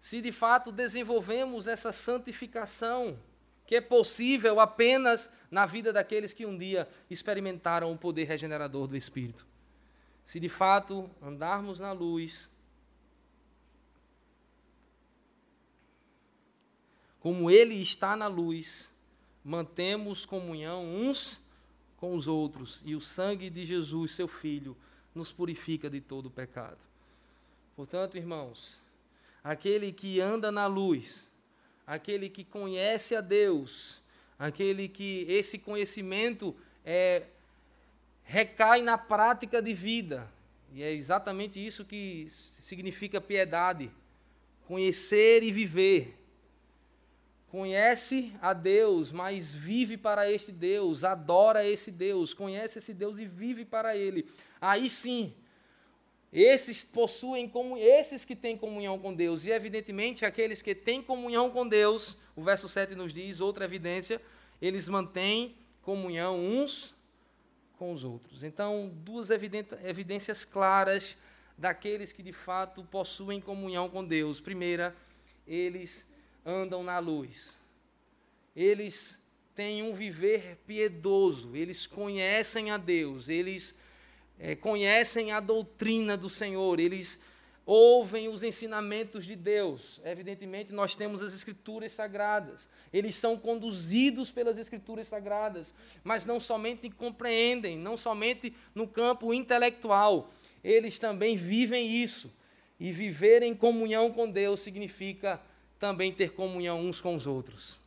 se 0.00 0.20
de 0.20 0.33
fato 0.33 0.72
desenvolvemos 0.72 1.66
essa 1.66 1.92
santificação, 1.92 3.18
que 3.66 3.76
é 3.76 3.80
possível 3.80 4.59
apenas 4.59 5.33
na 5.50 5.64
vida 5.64 5.92
daqueles 5.92 6.33
que 6.33 6.44
um 6.44 6.59
dia 6.59 6.88
experimentaram 7.09 7.92
o 7.92 7.96
poder 7.96 8.24
regenerador 8.24 8.87
do 8.87 8.96
Espírito. 8.96 9.46
Se 10.24 10.40
de 10.40 10.48
fato 10.48 11.09
andarmos 11.22 11.78
na 11.78 11.92
luz, 11.92 12.50
como 17.20 17.50
Ele 17.50 17.74
está 17.80 18.16
na 18.16 18.26
luz, 18.26 18.89
mantemos 19.44 20.26
comunhão 20.26 20.85
uns 20.85 21.40
com 21.96 22.14
os 22.14 22.26
outros, 22.26 22.81
e 22.85 22.94
o 22.94 23.00
sangue 23.00 23.50
de 23.50 23.66
Jesus, 23.66 24.12
seu 24.12 24.26
Filho, 24.26 24.76
nos 25.14 25.31
purifica 25.31 25.90
de 25.90 26.00
todo 26.00 26.31
pecado. 26.31 26.79
Portanto, 27.76 28.16
irmãos, 28.16 28.81
aquele 29.44 29.92
que 29.92 30.20
anda 30.20 30.50
na 30.50 30.66
luz, 30.66 31.29
aquele 31.87 32.29
que 32.29 32.44
conhece 32.44 33.14
a 33.14 33.20
Deus, 33.20 34.00
aquele 34.38 34.88
que 34.88 35.26
esse 35.29 35.59
conhecimento 35.59 36.57
é, 36.85 37.26
recai 38.24 38.81
na 38.81 38.96
prática 38.96 39.61
de 39.61 39.74
vida, 39.74 40.31
e 40.72 40.83
é 40.83 40.92
exatamente 40.92 41.64
isso 41.64 41.85
que 41.85 42.29
significa 42.31 43.20
piedade: 43.20 43.90
conhecer 44.66 45.42
e 45.42 45.50
viver 45.50 46.19
conhece 47.50 48.32
a 48.40 48.52
Deus, 48.52 49.10
mas 49.10 49.52
vive 49.52 49.96
para 49.96 50.30
este 50.30 50.52
Deus, 50.52 51.02
adora 51.02 51.66
esse 51.66 51.90
Deus, 51.90 52.32
conhece 52.32 52.78
esse 52.78 52.94
Deus 52.94 53.18
e 53.18 53.26
vive 53.26 53.64
para 53.64 53.96
ele. 53.96 54.24
Aí 54.60 54.88
sim, 54.88 55.34
esses 56.32 56.84
possuem 56.84 57.48
como 57.48 57.76
esses 57.76 58.24
que 58.24 58.36
têm 58.36 58.56
comunhão 58.56 59.00
com 59.00 59.12
Deus, 59.12 59.44
e 59.44 59.50
evidentemente 59.50 60.24
aqueles 60.24 60.62
que 60.62 60.76
têm 60.76 61.02
comunhão 61.02 61.50
com 61.50 61.66
Deus, 61.66 62.16
o 62.36 62.42
verso 62.42 62.68
7 62.68 62.94
nos 62.94 63.12
diz, 63.12 63.40
outra 63.40 63.64
evidência, 63.64 64.22
eles 64.62 64.88
mantêm 64.88 65.56
comunhão 65.82 66.38
uns 66.38 66.94
com 67.76 67.92
os 67.92 68.04
outros. 68.04 68.44
Então, 68.44 68.92
duas 68.94 69.28
evidências 69.30 70.44
claras 70.44 71.16
daqueles 71.58 72.12
que 72.12 72.22
de 72.22 72.32
fato 72.32 72.84
possuem 72.84 73.40
comunhão 73.40 73.88
com 73.88 74.04
Deus. 74.04 74.40
Primeira, 74.40 74.94
eles 75.46 76.06
andam 76.50 76.82
na 76.82 76.98
luz. 76.98 77.56
Eles 78.54 79.18
têm 79.54 79.82
um 79.82 79.94
viver 79.94 80.58
piedoso, 80.66 81.54
eles 81.54 81.86
conhecem 81.86 82.70
a 82.70 82.76
Deus, 82.76 83.28
eles 83.28 83.74
é, 84.38 84.56
conhecem 84.56 85.32
a 85.32 85.40
doutrina 85.40 86.16
do 86.16 86.28
Senhor, 86.28 86.80
eles 86.80 87.20
ouvem 87.64 88.28
os 88.28 88.42
ensinamentos 88.42 89.24
de 89.24 89.36
Deus. 89.36 90.00
Evidentemente, 90.04 90.72
nós 90.72 90.96
temos 90.96 91.22
as 91.22 91.32
Escrituras 91.32 91.92
Sagradas. 91.92 92.68
Eles 92.92 93.14
são 93.14 93.36
conduzidos 93.36 94.32
pelas 94.32 94.58
Escrituras 94.58 95.06
Sagradas, 95.06 95.72
mas 96.02 96.26
não 96.26 96.40
somente 96.40 96.90
compreendem, 96.90 97.78
não 97.78 97.96
somente 97.96 98.54
no 98.74 98.88
campo 98.88 99.32
intelectual, 99.32 100.30
eles 100.64 100.98
também 100.98 101.36
vivem 101.36 102.02
isso. 102.02 102.32
E 102.78 102.92
viver 102.92 103.42
em 103.42 103.54
comunhão 103.54 104.10
com 104.10 104.28
Deus 104.28 104.62
significa 104.62 105.40
também 105.80 106.12
ter 106.12 106.34
comunhão 106.34 106.78
uns 106.78 107.00
com 107.00 107.14
os 107.14 107.26
outros. 107.26 107.80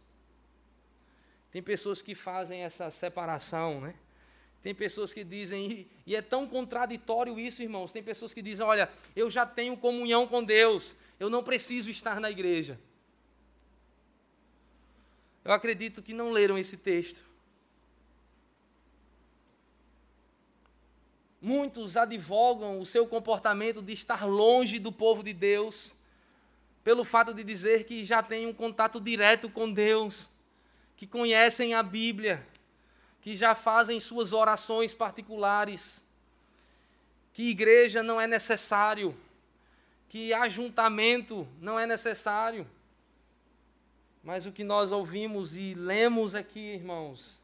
Tem 1.52 1.62
pessoas 1.62 2.02
que 2.02 2.16
fazem 2.16 2.62
essa 2.62 2.90
separação, 2.90 3.80
né? 3.80 3.94
Tem 4.64 4.74
pessoas 4.74 5.14
que 5.14 5.24
dizem, 5.24 5.88
e 6.06 6.16
é 6.16 6.22
tão 6.22 6.48
contraditório 6.48 7.40
isso, 7.40 7.62
irmãos. 7.62 7.92
Tem 7.92 8.02
pessoas 8.02 8.34
que 8.34 8.42
dizem: 8.42 8.66
Olha, 8.66 8.90
eu 9.16 9.30
já 9.30 9.46
tenho 9.46 9.78
comunhão 9.78 10.26
com 10.26 10.44
Deus, 10.44 10.96
eu 11.20 11.30
não 11.30 11.44
preciso 11.44 11.90
estar 11.92 12.20
na 12.20 12.32
igreja. 12.32 12.80
Eu 15.46 15.52
acredito 15.52 16.02
que 16.02 16.14
não 16.14 16.32
leram 16.32 16.58
esse 16.58 16.78
texto. 16.78 17.22
Muitos 21.40 21.98
advogam 21.98 22.80
o 22.80 22.86
seu 22.86 23.06
comportamento 23.06 23.82
de 23.82 23.92
estar 23.92 24.26
longe 24.26 24.80
do 24.80 24.94
povo 24.94 25.22
de 25.22 25.34
Deus 25.34 25.94
pelo 26.84 27.04
fato 27.04 27.34
de 27.34 27.44
dizer 27.44 27.86
que 27.86 28.04
já 28.04 28.22
têm 28.22 28.46
um 28.46 28.54
contato 28.54 29.00
direto 29.00 29.50
com 29.50 29.72
Deus, 29.72 30.30
que 30.98 31.08
conhecem 31.08 31.74
a 31.74 31.82
Bíblia, 31.82 32.46
que 33.22 33.36
já 33.36 33.56
fazem 33.56 34.00
suas 34.00 34.34
orações 34.34 34.94
particulares, 34.94 36.06
que 37.32 37.50
igreja 37.50 38.04
não 38.04 38.20
é 38.20 38.28
necessário, 38.28 39.18
que 40.10 40.34
ajuntamento 40.34 41.48
não 41.60 41.80
é 41.80 41.88
necessário. 41.88 42.68
Mas 44.22 44.46
o 44.46 44.52
que 44.52 44.64
nós 44.64 44.92
ouvimos 44.92 45.56
e 45.56 45.74
lemos 45.74 46.36
aqui, 46.36 46.74
irmãos, 46.74 47.42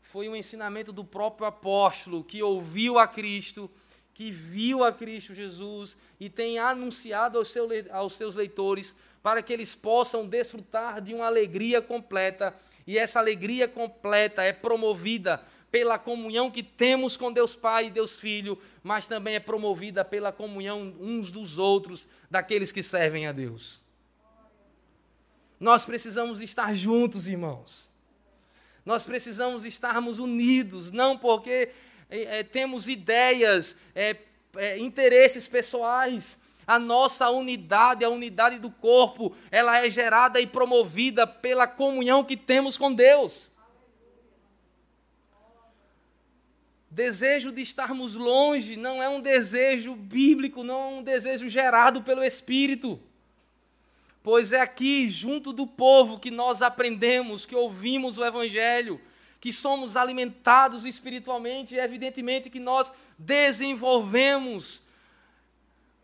foi 0.00 0.28
um 0.28 0.36
ensinamento 0.36 0.92
do 0.92 1.04
próprio 1.04 1.46
apóstolo 1.46 2.24
que 2.24 2.42
ouviu 2.42 2.98
a 2.98 3.06
Cristo, 3.06 3.70
que 4.14 4.30
viu 4.30 4.84
a 4.84 4.92
Cristo 4.92 5.34
Jesus 5.34 5.96
e 6.20 6.28
tem 6.28 6.58
anunciado 6.58 7.38
aos, 7.38 7.54
aos 7.90 8.16
seus 8.16 8.34
leitores 8.34 8.94
para 9.22 9.42
que 9.42 9.52
eles 9.52 9.74
possam 9.74 10.26
desfrutar 10.26 11.00
de 11.00 11.14
uma 11.14 11.26
alegria 11.26 11.80
completa. 11.80 12.54
E 12.86 12.98
essa 12.98 13.18
alegria 13.18 13.68
completa 13.68 14.42
é 14.42 14.52
promovida 14.52 15.42
pela 15.70 15.98
comunhão 15.98 16.50
que 16.50 16.62
temos 16.62 17.16
com 17.16 17.32
Deus 17.32 17.54
Pai 17.54 17.86
e 17.86 17.90
Deus 17.90 18.18
Filho, 18.18 18.58
mas 18.82 19.08
também 19.08 19.36
é 19.36 19.40
promovida 19.40 20.04
pela 20.04 20.30
comunhão 20.30 20.94
uns 21.00 21.30
dos 21.30 21.58
outros, 21.58 22.06
daqueles 22.30 22.70
que 22.70 22.82
servem 22.82 23.26
a 23.26 23.32
Deus. 23.32 23.80
Nós 25.58 25.86
precisamos 25.86 26.40
estar 26.40 26.74
juntos, 26.74 27.28
irmãos. 27.28 27.88
Nós 28.84 29.06
precisamos 29.06 29.64
estarmos 29.64 30.18
unidos, 30.18 30.90
não 30.90 31.16
porque 31.16 31.70
é, 32.12 32.40
é 32.40 32.42
temos 32.44 32.86
ideias, 32.86 33.74
é, 33.94 34.16
é, 34.56 34.78
interesses 34.78 35.48
pessoais. 35.48 36.38
A 36.66 36.78
nossa 36.78 37.28
unidade, 37.30 38.04
a 38.04 38.08
unidade 38.08 38.58
do 38.58 38.70
corpo, 38.70 39.34
ela 39.50 39.84
é 39.84 39.90
gerada 39.90 40.40
e 40.40 40.46
promovida 40.46 41.26
pela 41.26 41.66
comunhão 41.66 42.22
que 42.22 42.36
temos 42.36 42.76
com 42.76 42.92
Deus. 42.92 43.50
Desejo 46.88 47.50
de 47.50 47.62
estarmos 47.62 48.14
longe 48.14 48.76
não 48.76 49.02
é 49.02 49.08
um 49.08 49.20
desejo 49.20 49.94
bíblico, 49.94 50.62
não 50.62 50.80
é 50.80 50.86
um 50.98 51.02
desejo 51.02 51.48
gerado 51.48 52.02
pelo 52.02 52.22
Espírito. 52.22 53.00
Pois 54.22 54.52
é 54.52 54.60
aqui, 54.60 55.08
junto 55.08 55.52
do 55.52 55.66
povo, 55.66 56.20
que 56.20 56.30
nós 56.30 56.62
aprendemos, 56.62 57.44
que 57.44 57.56
ouvimos 57.56 58.18
o 58.18 58.24
Evangelho, 58.24 59.00
que 59.42 59.52
somos 59.52 59.96
alimentados 59.96 60.84
espiritualmente 60.84 61.74
e, 61.74 61.78
evidentemente, 61.80 62.48
que 62.48 62.60
nós 62.60 62.92
desenvolvemos 63.18 64.84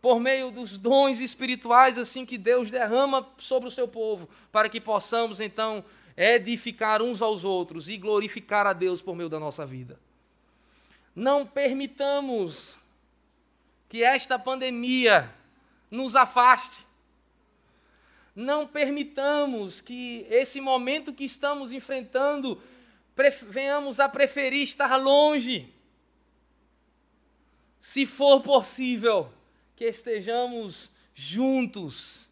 por 0.01 0.19
meio 0.19 0.51
dos 0.51 0.77
dons 0.77 1.21
espirituais, 1.21 1.97
assim 1.97 2.25
que 2.25 2.37
Deus 2.37 2.69
derrama 2.69 3.25
sobre 3.37 3.69
o 3.69 3.71
seu 3.71 3.87
povo, 3.87 4.27
para 4.51 4.67
que 4.67 4.81
possamos, 4.81 5.39
então, 5.39 5.85
edificar 6.17 7.01
uns 7.01 7.21
aos 7.21 7.45
outros 7.45 7.87
e 7.87 7.95
glorificar 7.95 8.67
a 8.67 8.73
Deus 8.73 9.01
por 9.01 9.15
meio 9.15 9.29
da 9.29 9.39
nossa 9.39 9.65
vida. 9.65 9.97
Não 11.15 11.47
permitamos 11.47 12.77
que 13.87 14.03
esta 14.03 14.37
pandemia 14.37 15.33
nos 15.89 16.13
afaste. 16.17 16.85
Não 18.35 18.67
permitamos 18.67 19.79
que 19.79 20.27
esse 20.29 20.59
momento 20.59 21.13
que 21.13 21.23
estamos 21.23 21.71
enfrentando 21.71 22.61
venhamos 23.49 23.99
a 23.99 24.07
preferir 24.07 24.63
estar 24.63 24.95
longe. 24.95 25.73
Se 27.81 28.05
for 28.05 28.41
possível, 28.41 29.31
que 29.75 29.85
estejamos 29.85 30.91
juntos 31.15 32.29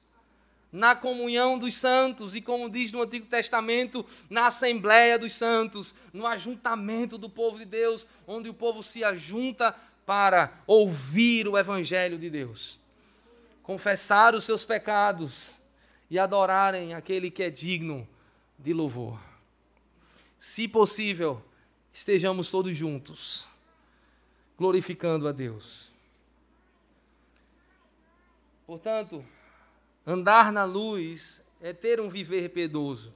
na 0.72 0.96
comunhão 0.96 1.58
dos 1.58 1.74
santos 1.76 2.36
e, 2.36 2.42
como 2.42 2.70
diz 2.70 2.92
no 2.92 3.02
Antigo 3.02 3.26
Testamento, 3.26 4.06
na 4.30 4.48
Assembleia 4.48 5.18
dos 5.18 5.34
Santos, 5.34 5.96
no 6.12 6.28
ajuntamento 6.28 7.18
do 7.18 7.30
povo 7.30 7.58
de 7.58 7.66
Deus, 7.66 8.06
onde 8.28 8.50
o 8.50 8.54
povo 8.54 8.84
se 8.84 9.04
ajunta 9.04 9.74
para 10.06 10.62
ouvir 10.68 11.48
o 11.48 11.58
Evangelho 11.58 12.18
de 12.18 12.30
Deus, 12.30 12.80
confessar 13.64 14.36
os 14.36 14.46
seus 14.46 14.64
pecados 14.64 15.56
e 16.10 16.20
adorarem 16.20 16.94
aquele 16.94 17.32
que 17.32 17.44
é 17.44 17.50
digno 17.50 18.08
de 18.60 18.74
louvor. 18.74 19.20
Se 20.40 20.68
possível, 20.68 21.44
estejamos 21.94 22.50
todos 22.50 22.76
juntos, 22.76 23.48
glorificando 24.58 25.28
a 25.28 25.32
Deus. 25.32 25.92
Portanto, 28.66 29.26
Andar 30.10 30.54
na 30.54 30.64
luz 30.64 31.42
é 31.60 31.74
ter 31.74 32.00
um 32.00 32.10
viver 32.10 32.48
piedoso. 32.48 33.14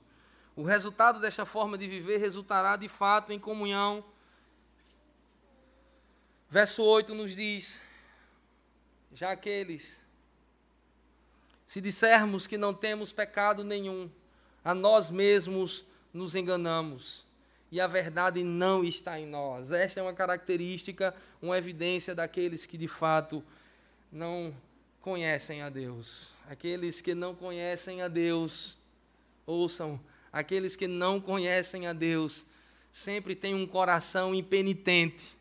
O 0.57 0.63
resultado 0.63 1.21
desta 1.21 1.45
forma 1.45 1.77
de 1.77 1.87
viver 1.87 2.17
resultará 2.17 2.75
de 2.75 2.89
fato 2.89 3.31
em 3.31 3.39
comunhão. 3.39 4.03
Verso 6.49 6.83
8 6.83 7.15
nos 7.15 7.33
diz: 7.33 7.79
Já 9.13 9.31
aqueles, 9.31 10.01
se 11.65 11.79
dissermos 11.79 12.45
que 12.45 12.57
não 12.57 12.73
temos 12.73 13.13
pecado 13.13 13.63
nenhum, 13.63 14.11
a 14.61 14.75
nós 14.75 15.09
mesmos 15.09 15.85
nos 16.13 16.35
enganamos 16.35 17.25
e 17.71 17.79
a 17.79 17.87
verdade 17.87 18.43
não 18.43 18.83
está 18.83 19.17
em 19.19 19.25
nós. 19.25 19.71
Esta 19.71 20.01
é 20.01 20.03
uma 20.03 20.13
característica, 20.13 21.15
uma 21.41 21.57
evidência 21.57 22.13
daqueles 22.13 22.65
que 22.65 22.77
de 22.77 22.87
fato 22.87 23.41
não 24.11 24.53
conhecem 24.99 25.61
a 25.61 25.69
Deus. 25.69 26.33
Aqueles 26.49 26.99
que 26.99 27.15
não 27.15 27.33
conhecem 27.33 28.01
a 28.01 28.09
Deus, 28.09 28.77
ouçam, 29.45 29.99
aqueles 30.33 30.75
que 30.75 30.87
não 30.87 31.21
conhecem 31.21 31.87
a 31.87 31.93
Deus, 31.93 32.45
sempre 32.91 33.35
têm 33.35 33.55
um 33.55 33.65
coração 33.65 34.35
impenitente, 34.35 35.37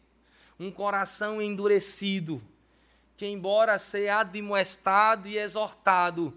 um 0.58 0.70
coração 0.70 1.42
endurecido, 1.42 2.40
que, 3.16 3.26
embora 3.26 3.76
seja 3.76 4.20
admoestado 4.20 5.26
e 5.26 5.36
exortado, 5.36 6.32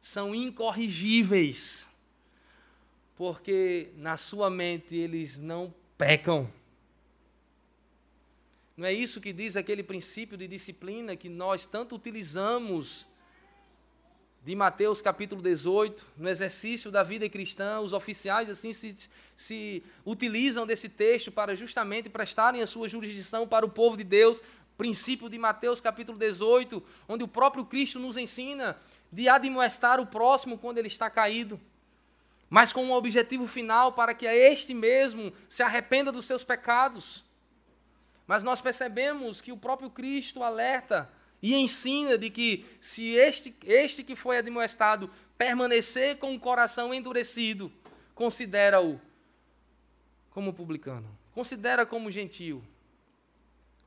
são 0.00 0.34
incorrigíveis, 0.34 1.86
porque 3.16 3.90
na 3.96 4.16
sua 4.16 4.50
mente 4.50 4.94
eles 4.96 5.38
não 5.38 5.72
pecam. 5.96 6.50
Não 8.76 8.86
é 8.86 8.92
isso 8.92 9.20
que 9.20 9.32
diz 9.32 9.56
aquele 9.56 9.82
princípio 9.82 10.36
de 10.36 10.48
disciplina 10.48 11.14
que 11.14 11.28
nós 11.28 11.64
tanto 11.64 11.94
utilizamos 11.94 13.06
de 14.44 14.54
Mateus 14.54 15.00
capítulo 15.00 15.40
18, 15.40 16.04
no 16.18 16.28
exercício 16.28 16.90
da 16.90 17.02
vida 17.02 17.26
cristã, 17.30 17.80
os 17.80 17.94
oficiais 17.94 18.50
assim 18.50 18.74
se, 18.74 19.08
se 19.34 19.82
utilizam 20.04 20.66
desse 20.66 20.86
texto 20.86 21.32
para 21.32 21.54
justamente 21.54 22.10
prestarem 22.10 22.60
a 22.60 22.66
sua 22.66 22.86
jurisdição 22.86 23.48
para 23.48 23.64
o 23.64 23.70
povo 23.70 23.96
de 23.96 24.04
Deus, 24.04 24.42
princípio 24.76 25.30
de 25.30 25.38
Mateus 25.38 25.80
capítulo 25.80 26.18
18, 26.18 26.82
onde 27.08 27.24
o 27.24 27.28
próprio 27.28 27.64
Cristo 27.64 27.98
nos 27.98 28.18
ensina 28.18 28.76
de 29.10 29.30
admoestar 29.30 29.98
o 29.98 30.06
próximo 30.06 30.58
quando 30.58 30.76
ele 30.76 30.88
está 30.88 31.08
caído, 31.08 31.58
mas 32.48 32.72
com 32.72 32.84
um 32.84 32.92
objetivo 32.92 33.46
final 33.46 33.92
para 33.92 34.14
que 34.14 34.26
este 34.26 34.74
mesmo 34.74 35.32
se 35.48 35.62
arrependa 35.62 36.12
dos 36.12 36.24
seus 36.24 36.44
pecados. 36.44 37.24
Mas 38.26 38.42
nós 38.42 38.60
percebemos 38.60 39.40
que 39.40 39.52
o 39.52 39.56
próprio 39.56 39.90
Cristo 39.90 40.42
alerta 40.42 41.10
e 41.42 41.54
ensina 41.54 42.16
de 42.16 42.30
que 42.30 42.64
se 42.80 43.12
este, 43.12 43.54
este 43.64 44.02
que 44.02 44.16
foi 44.16 44.38
admoestado 44.38 45.10
permanecer 45.36 46.18
com 46.18 46.34
o 46.34 46.40
coração 46.40 46.94
endurecido, 46.94 47.70
considera-o 48.14 49.00
como 50.30 50.54
publicano, 50.54 51.08
considera 51.32 51.84
como 51.84 52.10
gentil. 52.10 52.64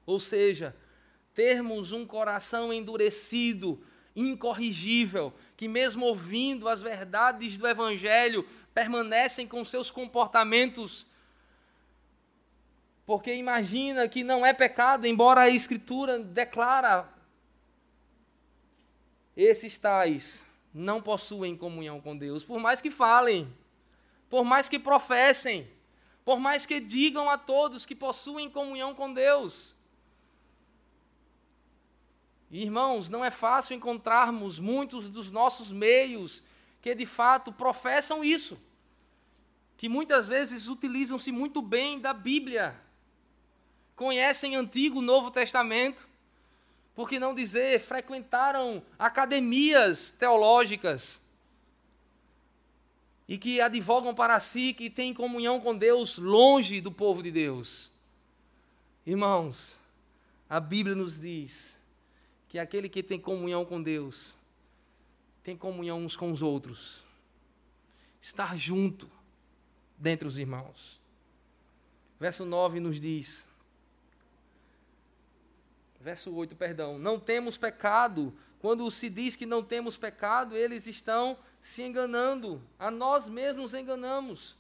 Ou 0.06 0.20
seja, 0.20 0.76
termos 1.34 1.92
um 1.92 2.06
coração 2.06 2.72
endurecido, 2.72 3.84
incorrigível, 4.18 5.34
que 5.56 5.70
mesmo 5.70 6.06
ouvindo 6.06 6.68
as 6.68 6.82
verdades 6.82 7.58
do 7.58 7.66
evangelho, 7.66 8.46
permanecem 8.74 9.48
com 9.48 9.64
seus 9.64 9.90
comportamentos 9.90 11.06
porque 13.08 13.34
imagina 13.34 14.06
que 14.10 14.22
não 14.22 14.46
é 14.46 14.52
pecado, 14.52 15.08
embora 15.08 15.44
a 15.44 15.50
Escritura 15.50 16.20
declara: 16.20 17.08
esses 19.36 19.80
tais 19.80 20.46
não 20.74 21.02
possuem 21.02 21.56
comunhão 21.56 22.02
com 22.02 22.18
Deus, 22.18 22.44
por 22.44 22.60
mais 22.60 22.82
que 22.82 22.92
falem, 22.92 23.48
por 24.30 24.44
mais 24.44 24.68
que 24.68 24.78
professem, 24.78 25.72
por 26.26 26.38
mais 26.38 26.66
que 26.66 26.82
digam 26.82 27.30
a 27.30 27.38
todos 27.38 27.86
que 27.86 27.96
possuem 27.96 28.50
comunhão 28.50 28.94
com 28.94 29.14
Deus. 29.14 29.74
Irmãos, 32.50 33.10
não 33.10 33.24
é 33.24 33.30
fácil 33.30 33.76
encontrarmos 33.76 34.60
muitos 34.60 35.10
dos 35.10 35.32
nossos 35.32 35.72
meios 35.72 36.44
que 36.82 36.96
de 36.96 37.06
fato 37.06 37.52
professam 37.52 38.24
isso, 38.24 38.58
que 39.78 39.90
muitas 39.90 40.28
vezes 40.28 40.70
utilizam-se 40.70 41.32
muito 41.32 41.62
bem 41.62 42.00
da 42.00 42.14
Bíblia 42.14 42.80
conhecem 43.98 44.56
Antigo 44.56 45.02
e 45.02 45.06
Novo 45.06 45.32
Testamento, 45.32 46.08
por 46.96 47.10
que 47.10 47.20
não 47.20 47.34
dizer, 47.34 47.80
frequentaram 47.80 48.82
academias 48.98 50.12
teológicas 50.12 51.20
e 53.28 53.38
que 53.38 53.60
advogam 53.60 54.14
para 54.14 54.40
si 54.40 54.72
que 54.72 54.90
têm 54.90 55.14
comunhão 55.14 55.60
com 55.60 55.76
Deus 55.76 56.18
longe 56.18 56.80
do 56.80 56.92
povo 56.92 57.22
de 57.24 57.32
Deus. 57.32 57.92
Irmãos, 59.06 59.80
a 60.48 60.60
Bíblia 60.60 60.96
nos 60.96 61.20
diz 61.20 61.77
que 62.48 62.60
aquele 62.60 62.88
que 62.88 63.04
tem 63.04 63.20
comunhão 63.20 63.66
com 63.66 63.82
Deus 63.82 64.38
tem 65.44 65.56
comunhão 65.56 66.04
uns 66.04 66.16
com 66.16 66.32
os 66.32 66.42
outros. 66.42 67.04
estar 68.20 68.58
junto 68.58 69.10
dentre 69.98 70.28
os 70.28 70.38
irmãos. 70.38 71.00
Verso 72.20 72.44
9 72.44 72.80
nos 72.80 73.00
diz: 73.00 73.48
Verso 76.02 76.34
8, 76.34 76.56
perdão. 76.56 77.00
Não 77.00 77.20
temos 77.20 77.58
pecado. 77.58 78.34
Quando 78.60 78.90
se 78.92 79.10
diz 79.10 79.36
que 79.36 79.46
não 79.46 79.64
temos 79.64 79.98
pecado, 79.98 80.56
eles 80.56 80.88
estão 80.88 81.38
se 81.62 81.84
enganando. 81.84 82.62
A 82.78 82.92
nós 82.92 83.30
mesmos 83.30 83.74
enganamos. 83.74 84.58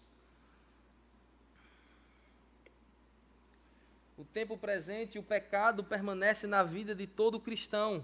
O 4.17 4.25
tempo 4.25 4.57
presente, 4.57 5.19
o 5.19 5.23
pecado 5.23 5.83
permanece 5.83 6.47
na 6.47 6.63
vida 6.63 6.95
de 6.95 7.05
todo 7.05 7.39
cristão, 7.39 8.03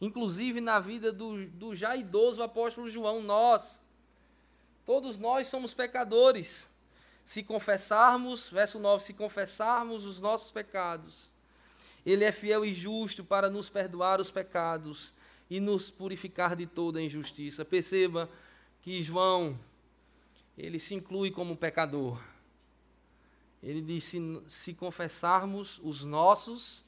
inclusive 0.00 0.60
na 0.60 0.80
vida 0.80 1.12
do, 1.12 1.46
do 1.46 1.72
já 1.72 1.94
idoso 1.94 2.42
apóstolo 2.42 2.90
João. 2.90 3.22
Nós, 3.22 3.80
todos 4.84 5.16
nós 5.18 5.46
somos 5.46 5.72
pecadores. 5.72 6.66
Se 7.24 7.44
confessarmos, 7.44 8.48
verso 8.48 8.80
9, 8.80 9.04
se 9.04 9.14
confessarmos 9.14 10.04
os 10.04 10.20
nossos 10.20 10.50
pecados, 10.50 11.30
Ele 12.04 12.24
é 12.24 12.32
fiel 12.32 12.64
e 12.64 12.74
justo 12.74 13.22
para 13.22 13.48
nos 13.48 13.68
perdoar 13.68 14.20
os 14.20 14.32
pecados 14.32 15.12
e 15.48 15.60
nos 15.60 15.92
purificar 15.92 16.56
de 16.56 16.66
toda 16.66 17.00
injustiça. 17.00 17.64
Perceba 17.64 18.28
que 18.82 19.00
João, 19.00 19.56
ele 20.58 20.80
se 20.80 20.96
inclui 20.96 21.30
como 21.30 21.56
pecador. 21.56 22.20
Ele 23.62 23.80
disse: 23.80 24.18
se 24.48 24.72
confessarmos 24.72 25.80
os 25.82 26.04
nossos 26.04 26.84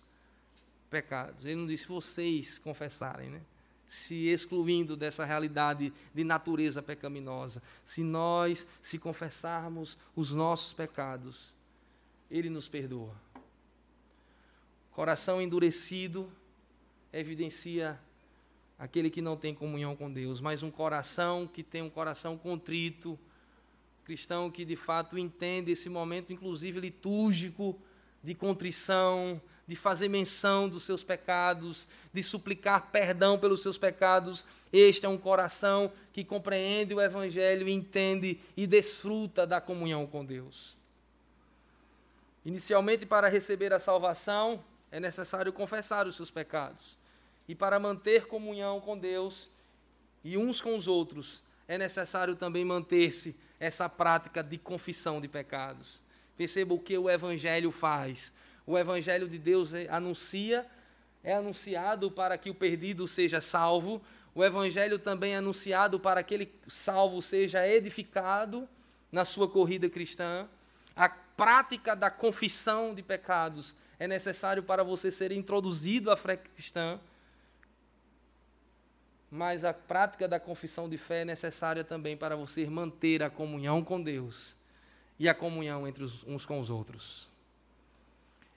pecados. 0.91 1.45
Ele 1.45 1.57
não 1.57 1.67
disse 1.67 1.87
vocês 1.87 2.59
confessarem, 2.59 3.31
né? 3.31 3.41
Se 3.89 4.29
excluindo 4.29 4.97
dessa 4.97 5.25
realidade 5.25 5.93
de 6.15 6.25
natureza 6.25 6.83
pecaminosa. 6.83 7.63
Se 7.85 8.03
nós 8.03 8.67
se 8.83 8.99
confessarmos 8.99 9.99
os 10.17 10.33
nossos 10.33 10.73
pecados, 10.73 11.53
Ele 12.31 12.49
nos 12.49 12.69
perdoa. 12.69 13.15
Coração 14.93 15.41
endurecido 15.41 16.31
evidencia 17.13 17.99
aquele 18.79 19.11
que 19.11 19.23
não 19.23 19.37
tem 19.37 19.55
comunhão 19.55 19.95
com 19.95 20.13
Deus, 20.13 20.41
mas 20.41 20.63
um 20.63 20.71
coração 20.71 21.47
que 21.47 21.63
tem 21.63 21.83
um 21.83 21.91
coração 21.91 22.37
contrito 22.37 23.19
cristão 24.05 24.51
que 24.51 24.65
de 24.65 24.77
fato 24.77 25.19
entende 25.19 25.73
esse 25.73 25.89
momento, 25.89 26.33
inclusive 26.33 26.81
litúrgico, 26.81 27.81
de 28.23 28.35
contrição, 28.35 29.41
de 29.67 29.77
fazer 29.77 30.09
menção 30.09 30.69
dos 30.69 30.85
seus 30.85 31.03
pecados, 31.03 31.89
de 32.13 32.23
suplicar 32.23 32.91
perdão 32.91 33.39
pelos 33.39 33.63
seus 33.63 33.79
pecados. 33.79 34.45
Este 34.73 35.07
é 35.07 35.09
um 35.09 35.19
coração 35.19 35.93
que 36.13 36.25
compreende 36.25 36.95
o 36.95 37.01
Evangelho, 37.01 37.69
entende 37.69 38.39
e 38.57 38.67
desfruta 38.67 39.47
da 39.47 39.61
comunhão 39.61 40.07
com 40.07 40.25
Deus. 40.25 40.77
Inicialmente, 42.45 43.07
para 43.07 43.29
receber 43.29 43.73
a 43.73 43.79
salvação, 43.79 44.63
é 44.91 44.99
necessário 44.99 45.53
confessar 45.53 46.07
os 46.07 46.17
seus 46.17 46.31
pecados. 46.31 46.97
E 47.49 47.55
para 47.55 47.79
manter 47.79 48.27
comunhão 48.27 48.81
com 48.81 48.99
Deus 48.99 49.49
e 50.25 50.37
uns 50.37 50.61
com 50.61 50.77
os 50.77 50.87
outros, 50.87 51.43
é 51.67 51.79
necessário 51.79 52.37
também 52.37 52.65
manter-se 52.65 53.37
essa 53.63 53.89
prática 53.89 54.43
de 54.43 54.59
confissão 54.59 55.21
de 55.21 55.29
pecados. 55.29 56.03
Perceba 56.37 56.75
o 56.75 56.81
que 56.81 56.99
o 56.99 57.09
Evangelho 57.09 57.71
faz. 57.71 58.33
O 58.67 58.77
Evangelho 58.77 59.29
de 59.29 59.39
Deus 59.39 59.73
é, 59.73 59.87
anuncia, 59.89 60.67
é 61.23 61.35
anunciado 61.35 62.11
para 62.11 62.37
que 62.37 62.51
o 62.51 62.55
perdido 62.57 63.07
seja 63.07 63.41
salvo. 63.41 64.03
O 64.35 64.43
Evangelho 64.43 64.99
também 64.99 65.35
é 65.35 65.37
anunciado 65.37 66.01
para 66.01 66.25
que 66.25 66.35
aquele 66.35 66.53
salvo 66.67 67.23
seja 67.23 67.65
edificado 67.65 68.69
na 69.13 69.25
sua 69.25 69.49
corrida 69.49 69.89
cristã. 69.89 70.49
A 70.97 71.09
prática 71.09 71.95
da 71.95 72.11
confissão 72.11 72.93
de 72.93 73.01
pecados 73.01 73.77
é 73.97 74.09
necessário 74.09 74.65
para 74.65 74.83
você 74.83 75.09
ser 75.09 75.31
introduzido 75.31 76.11
à 76.11 76.17
fé 76.17 76.37
cristã 76.37 76.99
mas 79.35 79.65
a 79.65 79.73
prática 79.73 80.29
da 80.29 80.39
confissão 80.39 80.87
de 80.87 80.99
fé 80.99 81.23
é 81.23 81.25
necessária 81.25 81.83
também 81.83 82.15
para 82.15 82.37
você 82.37 82.67
manter 82.67 83.23
a 83.23 83.31
comunhão 83.31 83.83
com 83.83 83.99
Deus 83.99 84.55
e 85.19 85.27
a 85.27 85.35
comunhão 85.35 85.89
entre 85.89 86.05
os, 86.05 86.23
uns 86.25 86.45
com 86.45 86.61
os 86.61 86.69
outros. 86.69 87.31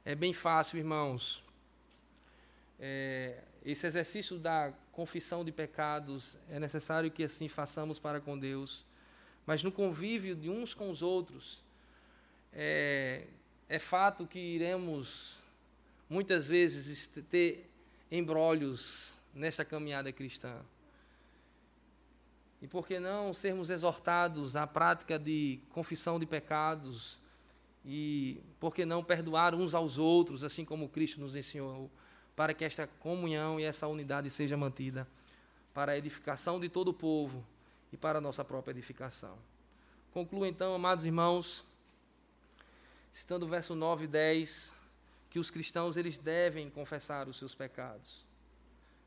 É 0.03 0.13
bem 0.13 0.33
fácil, 0.33 0.77
irmãos. 0.77 1.41
É, 2.77 3.41
esse 3.63 3.87
exercício 3.87 4.37
da 4.37 4.73
confissão 4.91 5.45
de 5.45 5.51
pecados 5.53 6.37
é 6.49 6.59
necessário 6.59 7.09
que 7.09 7.23
assim 7.23 7.47
façamos 7.47 7.97
para 7.97 8.19
com 8.19 8.37
Deus, 8.37 8.83
mas 9.45 9.63
no 9.63 9.71
convívio 9.71 10.35
de 10.35 10.49
uns 10.49 10.73
com 10.73 10.91
os 10.91 11.01
outros, 11.01 11.63
é, 12.51 13.27
é 13.69 13.79
fato 13.79 14.27
que 14.27 14.39
iremos 14.39 15.39
muitas 16.09 16.49
vezes 16.49 17.07
ter 17.31 17.65
embrólios 18.11 19.14
nesta 19.35 19.65
caminhada 19.65 20.11
cristã. 20.11 20.61
E 22.61 22.67
por 22.67 22.87
que 22.87 22.99
não 22.99 23.33
sermos 23.33 23.69
exortados 23.69 24.55
à 24.55 24.65
prática 24.65 25.19
de 25.19 25.59
confissão 25.71 26.19
de 26.19 26.25
pecados? 26.25 27.19
E 27.85 28.41
por 28.59 28.73
que 28.73 28.85
não 28.85 29.03
perdoar 29.03 29.53
uns 29.53 29.75
aos 29.75 29.97
outros, 29.97 30.43
assim 30.43 30.65
como 30.65 30.89
Cristo 30.89 31.19
nos 31.19 31.35
ensinou, 31.35 31.91
para 32.35 32.53
que 32.53 32.65
esta 32.65 32.87
comunhão 32.87 33.59
e 33.59 33.63
essa 33.63 33.87
unidade 33.87 34.29
seja 34.29 34.57
mantida 34.57 35.07
para 35.73 35.91
a 35.91 35.97
edificação 35.97 36.59
de 36.59 36.69
todo 36.69 36.87
o 36.87 36.93
povo 36.93 37.45
e 37.91 37.97
para 37.97 38.17
a 38.17 38.21
nossa 38.21 38.43
própria 38.43 38.71
edificação. 38.71 39.37
Concluo 40.11 40.45
então, 40.45 40.73
amados 40.73 41.05
irmãos, 41.05 41.65
citando 43.11 43.45
o 43.45 43.49
verso 43.49 43.75
9 43.75 44.05
e 44.05 44.07
10, 44.07 44.73
que 45.29 45.37
os 45.37 45.51
cristãos 45.51 45.97
eles 45.97 46.17
devem 46.17 46.69
confessar 46.69 47.27
os 47.27 47.37
seus 47.37 47.53
pecados. 47.53 48.25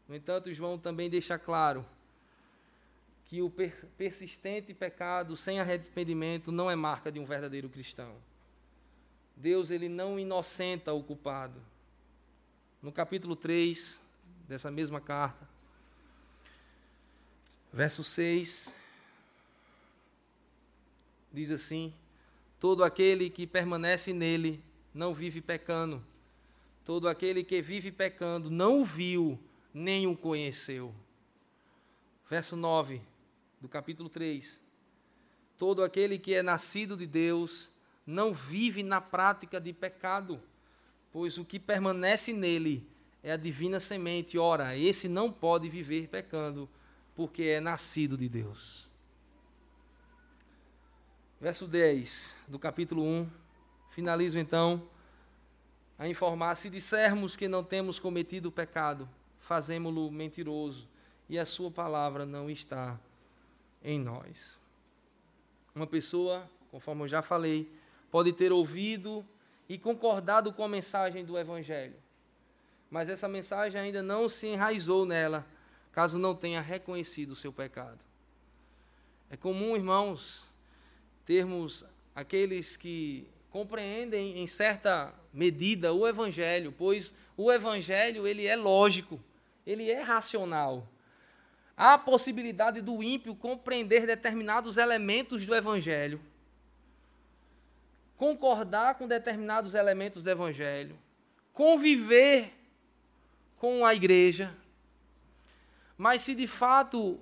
No 0.08 0.16
entanto, 0.16 0.52
João 0.54 0.78
também 0.78 1.10
deixa 1.10 1.38
claro 1.38 1.84
que 3.26 3.42
o 3.42 3.52
persistente 3.98 4.72
pecado 4.72 5.36
sem 5.36 5.60
arrependimento 5.60 6.50
não 6.50 6.70
é 6.70 6.74
marca 6.74 7.12
de 7.12 7.20
um 7.20 7.26
verdadeiro 7.26 7.68
cristão. 7.68 8.16
Deus 9.36 9.70
ele 9.70 9.86
não 9.86 10.18
inocenta 10.18 10.94
o 10.94 11.02
culpado. 11.02 11.60
No 12.82 12.90
capítulo 12.90 13.36
3 13.36 14.00
dessa 14.48 14.70
mesma 14.70 14.98
carta, 14.98 15.46
verso 17.70 18.02
6, 18.02 18.74
diz 21.30 21.50
assim: 21.50 21.92
Todo 22.58 22.82
aquele 22.82 23.28
que 23.28 23.46
permanece 23.46 24.14
nele 24.14 24.62
não 24.94 25.12
vive 25.12 25.42
pecando. 25.42 26.02
Todo 26.82 27.06
aquele 27.08 27.44
que 27.44 27.60
vive 27.60 27.92
pecando 27.92 28.50
não 28.50 28.82
viu 28.86 29.38
nem 29.78 30.08
o 30.08 30.16
conheceu. 30.16 30.92
Verso 32.28 32.56
9 32.56 33.00
do 33.60 33.68
capítulo 33.68 34.08
3. 34.08 34.60
Todo 35.56 35.84
aquele 35.84 36.18
que 36.18 36.34
é 36.34 36.42
nascido 36.42 36.96
de 36.96 37.06
Deus 37.06 37.70
não 38.04 38.34
vive 38.34 38.82
na 38.82 39.00
prática 39.00 39.60
de 39.60 39.72
pecado, 39.72 40.42
pois 41.12 41.38
o 41.38 41.44
que 41.44 41.60
permanece 41.60 42.32
nele 42.32 42.88
é 43.22 43.30
a 43.30 43.36
divina 43.36 43.78
semente. 43.78 44.36
Ora, 44.36 44.76
esse 44.76 45.08
não 45.08 45.30
pode 45.30 45.68
viver 45.68 46.08
pecando, 46.08 46.68
porque 47.14 47.44
é 47.44 47.60
nascido 47.60 48.18
de 48.18 48.28
Deus. 48.28 48.90
Verso 51.40 51.68
10 51.68 52.34
do 52.48 52.58
capítulo 52.58 53.04
1. 53.04 53.30
Finalizo 53.90 54.38
então 54.40 54.88
a 55.96 56.08
informar: 56.08 56.56
se 56.56 56.68
dissermos 56.68 57.36
que 57.36 57.46
não 57.46 57.62
temos 57.62 58.00
cometido 58.00 58.50
pecado, 58.50 59.08
fazemos-lo 59.48 60.10
mentiroso 60.10 60.86
e 61.26 61.38
a 61.38 61.46
sua 61.46 61.70
palavra 61.70 62.26
não 62.26 62.50
está 62.50 63.00
em 63.82 63.98
nós. 63.98 64.60
Uma 65.74 65.86
pessoa, 65.86 66.46
conforme 66.70 67.04
eu 67.04 67.08
já 67.08 67.22
falei, 67.22 67.72
pode 68.10 68.30
ter 68.34 68.52
ouvido 68.52 69.24
e 69.66 69.78
concordado 69.78 70.52
com 70.52 70.62
a 70.62 70.68
mensagem 70.68 71.24
do 71.24 71.38
Evangelho, 71.38 71.96
mas 72.90 73.08
essa 73.08 73.26
mensagem 73.26 73.80
ainda 73.80 74.02
não 74.02 74.28
se 74.28 74.46
enraizou 74.46 75.06
nela, 75.06 75.46
caso 75.92 76.18
não 76.18 76.34
tenha 76.34 76.60
reconhecido 76.60 77.30
o 77.30 77.36
seu 77.36 77.50
pecado. 77.50 77.98
É 79.30 79.36
comum, 79.36 79.74
irmãos, 79.74 80.44
termos 81.24 81.86
aqueles 82.14 82.76
que 82.76 83.26
compreendem 83.50 84.40
em 84.40 84.46
certa 84.46 85.14
medida 85.32 85.94
o 85.94 86.06
Evangelho, 86.06 86.70
pois 86.76 87.14
o 87.34 87.50
Evangelho 87.50 88.26
ele 88.26 88.46
é 88.46 88.54
lógico, 88.54 89.18
ele 89.68 89.90
é 89.90 90.00
racional. 90.00 90.88
Há 91.76 91.94
a 91.94 91.98
possibilidade 91.98 92.80
do 92.80 93.02
ímpio 93.02 93.36
compreender 93.36 94.06
determinados 94.06 94.78
elementos 94.78 95.44
do 95.44 95.54
Evangelho, 95.54 96.20
concordar 98.16 98.94
com 98.94 99.06
determinados 99.06 99.74
elementos 99.74 100.22
do 100.22 100.30
Evangelho, 100.30 100.98
conviver 101.52 102.50
com 103.58 103.84
a 103.84 103.94
igreja, 103.94 104.56
mas 105.98 106.22
se 106.22 106.34
de 106.34 106.46
fato 106.46 107.20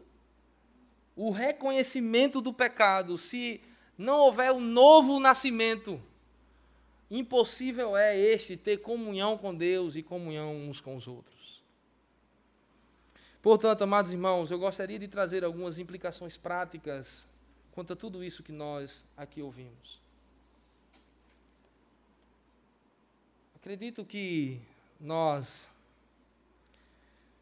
o 1.17 1.33
reconhecimento 1.33 2.41
do 2.41 2.53
pecado, 2.53 3.19
se 3.19 3.61
não 3.99 4.19
houver 4.21 4.53
o 4.53 4.57
um 4.57 4.61
novo 4.61 5.19
nascimento, 5.19 6.01
impossível 7.11 7.97
é 7.97 8.17
este 8.17 8.57
ter 8.57 8.77
comunhão 8.77 9.37
com 9.37 9.53
Deus 9.53 9.97
e 9.97 10.03
comunhão 10.03 10.55
uns 10.55 10.81
com 10.81 10.95
os 10.95 11.09
outros. 11.09 11.46
Portanto, 13.47 13.83
amados 13.83 14.11
irmãos, 14.11 14.51
eu 14.51 14.59
gostaria 14.59 14.99
de 14.99 15.07
trazer 15.07 15.45
algumas 15.45 15.79
implicações 15.79 16.37
práticas 16.37 17.25
quanto 17.71 17.93
a 17.93 17.97
tudo 17.97 18.25
isso 18.25 18.43
que 18.43 18.51
nós 18.51 19.05
aqui 19.17 19.41
ouvimos. 19.41 20.01
Acredito 23.55 24.05
que 24.05 24.61
nós 24.99 25.69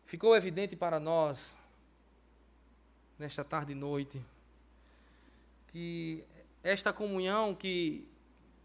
ficou 0.04 0.36
evidente 0.36 0.76
para 0.76 1.00
nós 1.00 1.56
nesta 3.18 3.42
tarde 3.42 3.72
e 3.72 3.74
noite 3.74 4.22
que 5.68 6.22
esta 6.62 6.92
comunhão 6.92 7.54
que 7.54 8.06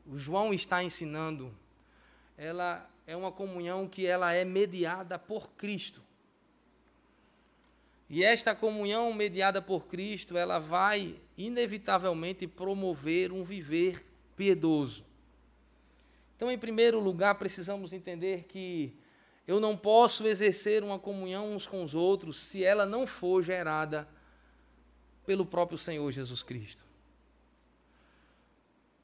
o 0.05 0.17
João 0.17 0.53
está 0.53 0.83
ensinando, 0.83 1.55
ela 2.37 2.85
é 3.07 3.15
uma 3.15 3.31
comunhão 3.31 3.87
que 3.87 4.05
ela 4.05 4.33
é 4.33 4.43
mediada 4.43 5.17
por 5.17 5.51
Cristo. 5.51 6.08
E 8.09 8.23
esta 8.23 8.55
comunhão 8.55 9.13
mediada 9.13 9.61
por 9.61 9.85
Cristo, 9.85 10.35
ela 10.35 10.57
vai 10.57 11.15
inevitavelmente 11.37 12.47
promover 12.47 13.31
um 13.31 13.43
viver 13.43 14.03
piedoso. 14.35 15.05
Então, 16.35 16.51
em 16.51 16.57
primeiro 16.57 16.99
lugar, 16.99 17.35
precisamos 17.35 17.93
entender 17.93 18.45
que 18.47 18.95
eu 19.45 19.59
não 19.59 19.77
posso 19.77 20.27
exercer 20.27 20.83
uma 20.83 20.97
comunhão 20.97 21.53
uns 21.53 21.67
com 21.67 21.83
os 21.83 21.93
outros 21.93 22.39
se 22.39 22.63
ela 22.63 22.85
não 22.85 23.05
for 23.05 23.43
gerada 23.43 24.07
pelo 25.25 25.45
próprio 25.45 25.77
Senhor 25.77 26.11
Jesus 26.11 26.41
Cristo. 26.41 26.83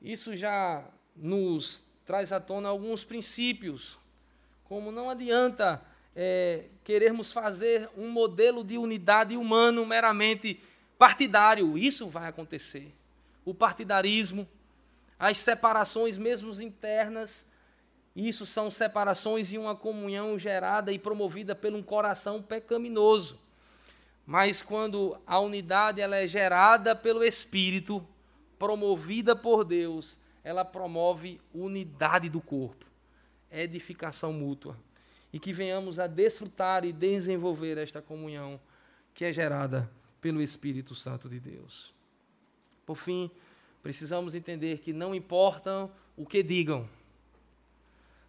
Isso 0.01 0.35
já 0.35 0.87
nos 1.15 1.83
traz 2.05 2.31
à 2.31 2.39
tona 2.39 2.69
alguns 2.69 3.03
princípios, 3.03 3.99
como 4.63 4.91
não 4.91 5.09
adianta 5.09 5.83
é, 6.15 6.65
querermos 6.83 7.31
fazer 7.31 7.89
um 7.97 8.09
modelo 8.09 8.63
de 8.63 8.77
unidade 8.77 9.35
humano 9.35 9.85
meramente 9.85 10.59
partidário. 10.97 11.77
Isso 11.77 12.07
vai 12.07 12.29
acontecer. 12.29 12.93
O 13.43 13.53
partidarismo, 13.53 14.47
as 15.19 15.37
separações 15.37 16.17
mesmo 16.17 16.51
internas, 16.61 17.45
isso 18.15 18.45
são 18.45 18.71
separações 18.71 19.51
e 19.51 19.57
uma 19.57 19.75
comunhão 19.75 20.39
gerada 20.39 20.91
e 20.91 20.97
promovida 20.97 21.53
por 21.53 21.73
um 21.73 21.83
coração 21.83 22.41
pecaminoso. 22.41 23.37
Mas 24.25 24.61
quando 24.61 25.17
a 25.27 25.39
unidade 25.39 25.99
ela 25.99 26.15
é 26.15 26.25
gerada 26.25 26.95
pelo 26.95 27.23
Espírito, 27.23 28.05
promovida 28.57 29.35
por 29.35 29.63
Deus, 29.65 30.17
ela 30.43 30.63
promove 30.63 31.41
unidade 31.53 32.29
do 32.29 32.39
corpo, 32.39 32.85
edificação 33.51 34.31
mútua. 34.31 34.77
E 35.31 35.39
que 35.39 35.51
venhamos 35.51 35.99
a 35.99 36.07
desfrutar 36.07 36.85
e 36.85 36.93
desenvolver 36.93 37.77
esta 37.77 38.01
comunhão 38.01 38.59
que 39.13 39.25
é 39.25 39.33
gerada 39.33 39.89
pelo 40.21 40.41
Espírito 40.41 40.95
Santo 40.95 41.29
de 41.29 41.39
Deus. 41.39 41.93
Por 42.85 42.95
fim, 42.95 43.29
precisamos 43.83 44.35
entender 44.35 44.79
que 44.79 44.91
não 44.91 45.13
importa 45.13 45.89
o 46.17 46.25
que 46.25 46.41
digam, 46.41 46.89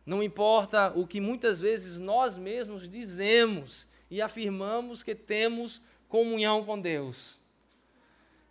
não 0.05 0.23
importa 0.23 0.93
o 0.97 1.07
que 1.07 1.21
muitas 1.21 1.61
vezes 1.61 1.99
nós 1.99 2.39
mesmos 2.39 2.89
dizemos 2.89 3.89
e 4.09 4.23
afirmamos 4.23 5.03
que 5.03 5.15
temos 5.15 5.83
comunhão 6.09 6.65
com 6.65 6.81
Deus. 6.81 7.41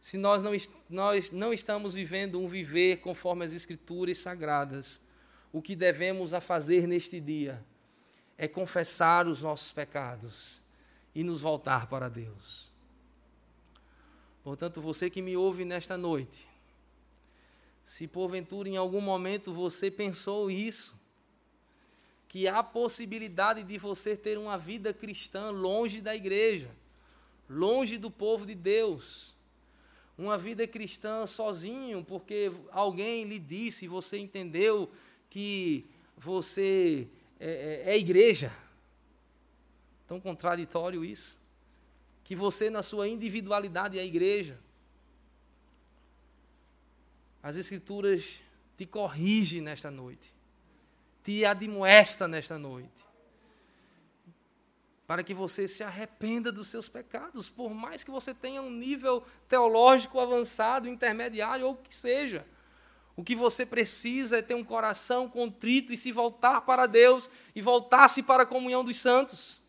Se 0.01 0.17
nós 0.17 0.43
não, 0.43 0.51
nós 0.89 1.31
não 1.31 1.53
estamos 1.53 1.93
vivendo 1.93 2.41
um 2.41 2.47
viver 2.47 2.97
conforme 2.97 3.45
as 3.45 3.53
Escrituras 3.53 4.19
sagradas, 4.19 5.01
o 5.53 5.61
que 5.61 5.75
devemos 5.75 6.33
a 6.33 6.41
fazer 6.41 6.87
neste 6.87 7.21
dia 7.21 7.63
é 8.37 8.47
confessar 8.47 9.27
os 9.27 9.41
nossos 9.41 9.71
pecados 9.71 10.61
e 11.13 11.23
nos 11.23 11.41
voltar 11.41 11.87
para 11.87 12.09
Deus. 12.09 12.69
Portanto, 14.43 14.81
você 14.81 15.09
que 15.09 15.21
me 15.21 15.35
ouve 15.35 15.65
nesta 15.65 15.97
noite, 15.97 16.47
se 17.83 18.07
porventura 18.07 18.67
em 18.67 18.77
algum 18.77 19.01
momento 19.01 19.53
você 19.53 19.89
pensou 19.89 20.51
isso, 20.51 20.99
que 22.27 22.47
há 22.47 22.61
possibilidade 22.61 23.63
de 23.63 23.77
você 23.77 24.17
ter 24.17 24.37
uma 24.37 24.57
vida 24.57 24.93
cristã 24.93 25.51
longe 25.51 26.01
da 26.01 26.13
igreja, 26.13 26.69
longe 27.49 27.97
do 27.97 28.11
povo 28.11 28.45
de 28.45 28.53
Deus. 28.53 29.33
Uma 30.17 30.37
vida 30.37 30.67
cristã 30.67 31.25
sozinho, 31.25 32.03
porque 32.03 32.51
alguém 32.71 33.23
lhe 33.23 33.39
disse, 33.39 33.87
você 33.87 34.17
entendeu 34.17 34.91
que 35.29 35.85
você 36.17 37.07
é, 37.39 37.83
é, 37.85 37.93
é 37.93 37.97
igreja. 37.97 38.51
Tão 40.07 40.19
contraditório 40.19 41.03
isso. 41.03 41.39
Que 42.23 42.35
você, 42.35 42.69
na 42.69 42.83
sua 42.83 43.07
individualidade, 43.07 43.99
é 43.99 44.05
igreja. 44.05 44.59
As 47.41 47.55
Escrituras 47.55 48.41
te 48.77 48.85
corrigem 48.85 49.61
nesta 49.61 49.91
noite 49.91 50.35
te 51.25 51.43
admoesta 51.43 52.27
nesta 52.27 52.57
noite. 52.59 53.03
Para 55.07 55.23
que 55.23 55.33
você 55.33 55.67
se 55.67 55.83
arrependa 55.83 56.51
dos 56.51 56.67
seus 56.67 56.87
pecados, 56.87 57.49
por 57.49 57.73
mais 57.73 58.03
que 58.03 58.11
você 58.11 58.33
tenha 58.33 58.61
um 58.61 58.69
nível 58.69 59.23
teológico 59.49 60.19
avançado, 60.19 60.87
intermediário 60.87 61.65
ou 61.65 61.73
o 61.73 61.77
que 61.77 61.93
seja. 61.93 62.45
O 63.15 63.23
que 63.23 63.35
você 63.35 63.65
precisa 63.65 64.37
é 64.37 64.41
ter 64.41 64.55
um 64.55 64.63
coração 64.63 65.29
contrito 65.29 65.93
e 65.93 65.97
se 65.97 66.11
voltar 66.11 66.61
para 66.61 66.85
Deus 66.85 67.29
e 67.55 67.61
voltar-se 67.61 68.21
para 68.21 68.43
a 68.43 68.45
comunhão 68.45 68.83
dos 68.83 68.97
santos. 68.97 69.63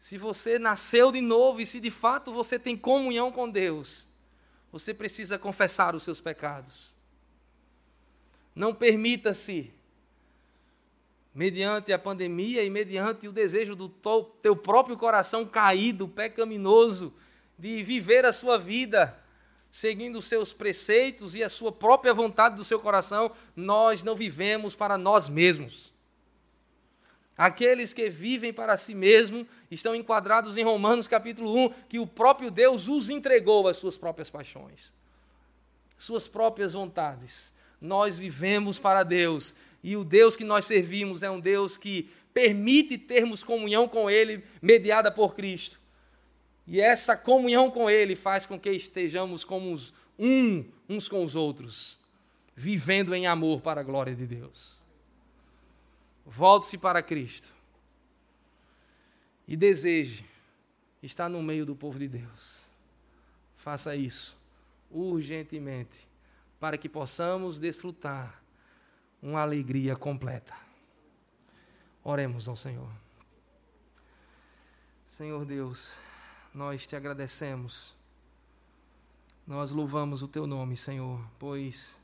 Se 0.00 0.16
você 0.16 0.56
nasceu 0.56 1.10
de 1.10 1.20
novo 1.20 1.60
e 1.60 1.66
se 1.66 1.80
de 1.80 1.90
fato 1.90 2.32
você 2.32 2.56
tem 2.58 2.76
comunhão 2.76 3.32
com 3.32 3.50
Deus, 3.50 4.06
você 4.70 4.94
precisa 4.94 5.36
confessar 5.36 5.96
os 5.96 6.04
seus 6.04 6.20
pecados. 6.20 6.94
Não 8.54 8.72
permita-se, 8.72 9.74
mediante 11.34 11.92
a 11.92 11.98
pandemia 11.98 12.62
e 12.62 12.70
mediante 12.70 13.26
o 13.26 13.32
desejo 13.32 13.74
do 13.74 13.88
teu 14.40 14.54
próprio 14.54 14.96
coração 14.96 15.44
caído, 15.44 16.06
pecaminoso, 16.06 17.12
de 17.58 17.82
viver 17.82 18.24
a 18.24 18.32
sua 18.32 18.56
vida 18.56 19.20
seguindo 19.76 20.18
os 20.18 20.26
seus 20.26 20.54
preceitos 20.54 21.34
e 21.34 21.44
a 21.44 21.50
sua 21.50 21.70
própria 21.70 22.14
vontade 22.14 22.56
do 22.56 22.64
seu 22.64 22.80
coração, 22.80 23.30
nós 23.54 24.02
não 24.02 24.16
vivemos 24.16 24.74
para 24.74 24.96
nós 24.96 25.28
mesmos. 25.28 25.92
Aqueles 27.36 27.92
que 27.92 28.08
vivem 28.08 28.54
para 28.54 28.78
si 28.78 28.94
mesmos 28.94 29.46
estão 29.70 29.94
enquadrados 29.94 30.56
em 30.56 30.64
Romanos 30.64 31.06
capítulo 31.06 31.54
1, 31.66 31.74
que 31.90 31.98
o 31.98 32.06
próprio 32.06 32.50
Deus 32.50 32.88
os 32.88 33.10
entregou 33.10 33.68
às 33.68 33.76
suas 33.76 33.98
próprias 33.98 34.30
paixões, 34.30 34.94
suas 35.98 36.26
próprias 36.26 36.72
vontades 36.72 37.52
nós 37.78 38.16
vivemos 38.16 38.78
para 38.78 39.02
Deus. 39.02 39.54
E 39.84 39.94
o 39.94 40.02
Deus 40.02 40.36
que 40.36 40.44
nós 40.44 40.64
servimos 40.64 41.22
é 41.22 41.30
um 41.30 41.38
Deus 41.38 41.76
que 41.76 42.08
permite 42.32 42.96
termos 42.96 43.44
comunhão 43.44 43.86
com 43.86 44.08
Ele, 44.08 44.42
mediada 44.62 45.12
por 45.12 45.34
Cristo. 45.34 45.78
E 46.66 46.80
essa 46.80 47.16
comunhão 47.16 47.70
com 47.70 47.88
Ele 47.88 48.16
faz 48.16 48.44
com 48.44 48.58
que 48.58 48.70
estejamos 48.70 49.44
como 49.44 49.78
um 50.18 50.64
uns 50.88 51.08
com 51.08 51.24
os 51.24 51.34
outros, 51.34 51.98
vivendo 52.54 53.14
em 53.14 53.26
amor 53.26 53.60
para 53.60 53.80
a 53.80 53.84
glória 53.84 54.14
de 54.14 54.26
Deus. 54.26 54.76
Volte-se 56.24 56.78
para 56.78 57.02
Cristo 57.02 57.48
e 59.46 59.56
deseje 59.56 60.24
estar 61.02 61.28
no 61.28 61.42
meio 61.42 61.64
do 61.64 61.76
povo 61.76 61.98
de 61.98 62.08
Deus. 62.08 62.62
Faça 63.56 63.94
isso 63.94 64.36
urgentemente 64.90 66.08
para 66.58 66.78
que 66.78 66.88
possamos 66.88 67.58
desfrutar 67.58 68.42
uma 69.22 69.40
alegria 69.40 69.96
completa. 69.96 70.54
Oremos 72.02 72.48
ao 72.48 72.56
Senhor. 72.56 72.90
Senhor 75.06 75.44
Deus, 75.44 75.98
nós 76.56 76.86
te 76.86 76.96
agradecemos. 76.96 77.94
Nós 79.46 79.70
louvamos 79.70 80.22
o 80.22 80.28
teu 80.28 80.46
nome, 80.46 80.76
Senhor, 80.76 81.20
pois 81.38 82.00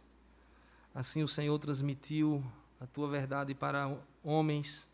assim 0.95 1.23
o 1.23 1.29
Senhor 1.29 1.59
transmitiu 1.59 2.45
a 2.79 2.87
tua 2.87 3.09
verdade 3.09 3.55
para 3.55 3.97
homens 4.23 4.87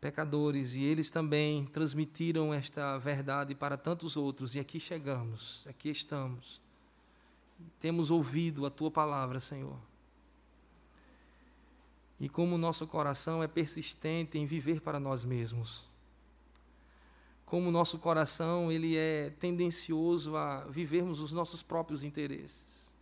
pecadores 0.00 0.74
e 0.74 0.84
eles 0.84 1.10
também 1.10 1.66
transmitiram 1.66 2.54
esta 2.54 2.96
verdade 2.98 3.54
para 3.54 3.76
tantos 3.76 4.16
outros 4.16 4.54
e 4.54 4.60
aqui 4.60 4.78
chegamos, 4.78 5.66
aqui 5.66 5.90
estamos 5.90 6.62
temos 7.80 8.10
ouvido 8.10 8.66
a 8.66 8.70
tua 8.70 8.90
palavra, 8.90 9.40
Senhor. 9.40 9.78
E 12.20 12.28
como 12.28 12.54
o 12.54 12.58
nosso 12.58 12.86
coração 12.86 13.42
é 13.42 13.48
persistente 13.48 14.38
em 14.38 14.46
viver 14.46 14.80
para 14.80 15.00
nós 15.00 15.24
mesmos. 15.24 15.93
Como 17.54 17.68
o 17.68 17.70
nosso 17.70 18.00
coração 18.00 18.72
ele 18.72 18.96
é 18.96 19.30
tendencioso 19.30 20.36
a 20.36 20.64
vivermos 20.64 21.20
os 21.20 21.30
nossos 21.30 21.62
próprios 21.62 22.02
interesses. 22.02 22.92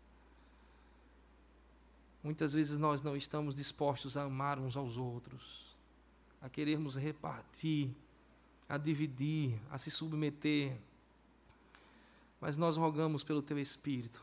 Muitas 2.22 2.52
vezes 2.52 2.78
nós 2.78 3.02
não 3.02 3.16
estamos 3.16 3.54
dispostos 3.54 4.14
a 4.14 4.24
amar 4.24 4.58
uns 4.58 4.76
aos 4.76 4.98
outros, 4.98 5.74
a 6.38 6.50
querermos 6.50 6.96
repartir, 6.96 7.92
a 8.68 8.76
dividir, 8.76 9.58
a 9.70 9.78
se 9.78 9.90
submeter. 9.90 10.76
Mas 12.38 12.58
nós 12.58 12.76
rogamos 12.76 13.24
pelo 13.24 13.40
teu 13.40 13.58
Espírito, 13.58 14.22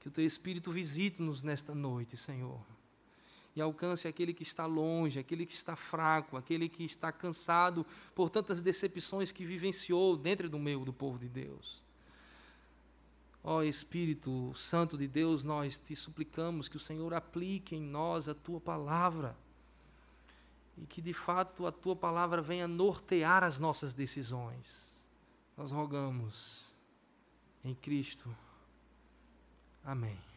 que 0.00 0.08
o 0.08 0.10
teu 0.10 0.24
Espírito 0.24 0.72
visite-nos 0.72 1.42
nesta 1.42 1.74
noite, 1.74 2.16
Senhor 2.16 2.62
e 3.54 3.60
alcance 3.60 4.08
aquele 4.08 4.32
que 4.32 4.42
está 4.42 4.66
longe, 4.66 5.18
aquele 5.18 5.44
que 5.44 5.54
está 5.54 5.76
fraco, 5.76 6.36
aquele 6.36 6.68
que 6.68 6.84
está 6.84 7.12
cansado 7.12 7.86
por 8.14 8.30
tantas 8.30 8.62
decepções 8.62 9.30
que 9.30 9.44
vivenciou 9.44 10.16
dentro 10.16 10.48
do 10.48 10.58
meio 10.58 10.84
do 10.84 10.92
povo 10.92 11.18
de 11.18 11.28
Deus. 11.28 11.82
Ó 13.44 13.56
oh, 13.56 13.62
Espírito 13.62 14.52
Santo 14.54 14.96
de 14.96 15.08
Deus, 15.08 15.42
nós 15.42 15.78
te 15.80 15.96
suplicamos 15.96 16.68
que 16.68 16.76
o 16.76 16.80
Senhor 16.80 17.12
aplique 17.12 17.74
em 17.74 17.82
nós 17.82 18.28
a 18.28 18.34
tua 18.34 18.60
palavra 18.60 19.36
e 20.78 20.86
que 20.86 21.02
de 21.02 21.12
fato 21.12 21.66
a 21.66 21.72
tua 21.72 21.96
palavra 21.96 22.40
venha 22.40 22.68
nortear 22.68 23.42
as 23.42 23.58
nossas 23.58 23.92
decisões. 23.92 24.92
Nós 25.56 25.70
rogamos 25.70 26.72
em 27.64 27.74
Cristo. 27.74 28.34
Amém. 29.84 30.31